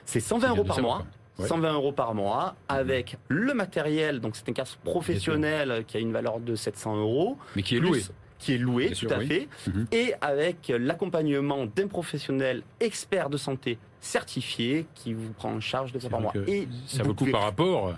C'est 0.06 0.20
120 0.20 0.40
C'est 0.40 0.54
bien 0.54 0.56
euros 0.56 0.66
par 0.66 0.80
mois. 0.80 0.96
quoi. 0.96 1.06
Ouais. 1.40 1.48
120 1.48 1.72
euros 1.74 1.92
par 1.92 2.14
mois 2.14 2.54
avec 2.68 3.16
le 3.28 3.52
matériel, 3.54 4.20
donc 4.20 4.36
c'est 4.36 4.48
un 4.48 4.52
casque 4.52 4.78
professionnel 4.84 5.70
euh, 5.70 5.82
qui 5.82 5.96
a 5.96 6.00
une 6.00 6.12
valeur 6.12 6.40
de 6.40 6.54
700 6.54 6.96
euros, 6.96 7.36
Mais 7.56 7.62
qui 7.62 7.76
est 7.76 7.80
loué. 7.80 8.02
qui 8.38 8.54
est 8.54 8.58
loué, 8.58 8.84
Bien 8.86 8.92
tout 8.92 8.98
sûr, 9.00 9.12
à 9.12 9.18
oui. 9.18 9.26
fait, 9.26 9.48
Mhm. 9.68 9.86
et 9.92 10.14
avec 10.20 10.72
l'accompagnement 10.78 11.66
d'un 11.66 11.86
professionnel 11.88 12.62
expert 12.80 13.28
de 13.30 13.36
santé 13.36 13.78
certifié 14.00 14.86
qui 14.94 15.12
vous 15.12 15.32
prend 15.32 15.52
en 15.52 15.60
charge 15.60 15.92
de 15.92 15.98
ça 15.98 16.08
par 16.08 16.20
mois. 16.20 16.32
Et 16.46 16.66
Ça 16.86 16.98
vous 16.98 17.04
vaut 17.04 17.08
le 17.10 17.14
coup 17.14 17.14
pouvez- 17.18 17.32
par 17.32 17.42
rapport, 17.42 17.92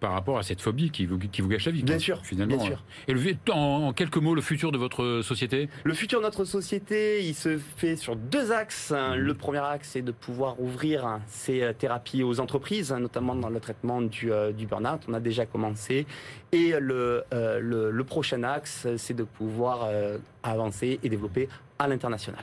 par 0.00 0.12
rapport 0.12 0.38
à 0.38 0.42
cette 0.42 0.60
phobie 0.60 0.90
qui 0.90 1.06
vous, 1.06 1.18
qui 1.18 1.42
vous 1.42 1.48
gâche 1.48 1.66
la 1.66 1.72
vie. 1.72 1.82
Bien 1.82 1.98
sûr, 1.98 2.24
finalement. 2.24 2.56
bien 2.56 2.66
sûr. 2.66 2.82
Et 3.06 3.12
le, 3.12 3.20
en, 3.52 3.88
en 3.88 3.92
quelques 3.92 4.16
mots, 4.16 4.34
le 4.34 4.40
futur 4.40 4.72
de 4.72 4.78
votre 4.78 5.20
société? 5.22 5.68
Le 5.84 5.94
futur 5.94 6.20
de 6.20 6.24
notre 6.24 6.44
société, 6.44 7.22
il 7.24 7.34
se 7.34 7.58
fait 7.58 7.96
sur 7.96 8.16
deux 8.16 8.50
axes. 8.50 8.90
Mhm. 8.90 9.14
Le 9.16 9.34
premier 9.34 9.58
axe, 9.58 9.90
c'est 9.90 10.02
de 10.02 10.12
pouvoir 10.12 10.60
ouvrir 10.60 11.06
hein, 11.06 11.20
ces 11.28 11.62
euh, 11.62 11.72
thérapies 11.72 12.22
aux 12.22 12.40
entreprises, 12.40 12.92
hein, 12.92 13.00
notamment 13.00 13.34
dans 13.34 13.50
le 13.50 13.60
traitement 13.60 14.00
du, 14.00 14.32
euh, 14.32 14.52
du 14.52 14.66
burn-out. 14.66 15.02
On 15.08 15.14
a 15.14 15.20
déjà 15.20 15.46
commencé. 15.46 16.06
Et 16.52 16.72
le, 16.80 17.22
euh, 17.34 17.60
le, 17.60 17.90
le 17.90 18.04
prochain 18.04 18.42
axe, 18.42 18.86
c'est 18.96 19.14
de 19.14 19.24
pouvoir 19.24 19.84
euh, 19.84 20.18
avancer 20.42 20.98
et 21.02 21.08
développer 21.08 21.48
à 21.78 21.86
l'international. 21.86 22.42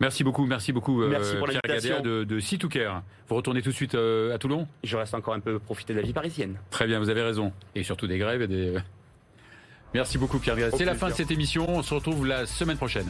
Merci 0.00 0.24
beaucoup, 0.24 0.46
merci 0.46 0.72
beaucoup, 0.72 1.02
euh, 1.02 1.08
Merci 1.08 1.36
pour 1.36 1.46
Pierre. 1.46 1.60
Gadea 1.62 2.00
de, 2.00 2.24
de 2.24 2.40
C2Care. 2.40 3.02
Vous 3.28 3.34
retournez 3.36 3.60
tout 3.60 3.68
de 3.68 3.74
suite 3.74 3.94
euh, 3.94 4.34
à 4.34 4.38
Toulon? 4.38 4.66
Je 4.82 4.96
reste 4.96 5.14
encore 5.14 5.34
un 5.34 5.40
peu 5.40 5.58
profiter 5.58 5.92
de 5.92 6.00
la 6.00 6.04
vie 6.06 6.14
parisienne. 6.14 6.56
Très 6.70 6.86
bien, 6.86 6.98
vous 6.98 7.10
avez 7.10 7.22
raison. 7.22 7.52
Et 7.74 7.82
surtout 7.82 8.06
des 8.06 8.16
grèves 8.16 8.40
et 8.40 8.48
des. 8.48 8.78
Merci 9.92 10.16
beaucoup, 10.16 10.38
Pierre 10.38 10.56
Gadea. 10.56 10.76
C'est 10.76 10.86
la 10.86 10.94
fin 10.94 11.08
de 11.08 11.14
cette 11.14 11.30
émission. 11.30 11.68
On 11.68 11.82
se 11.82 11.92
retrouve 11.92 12.26
la 12.26 12.46
semaine 12.46 12.78
prochaine. 12.78 13.08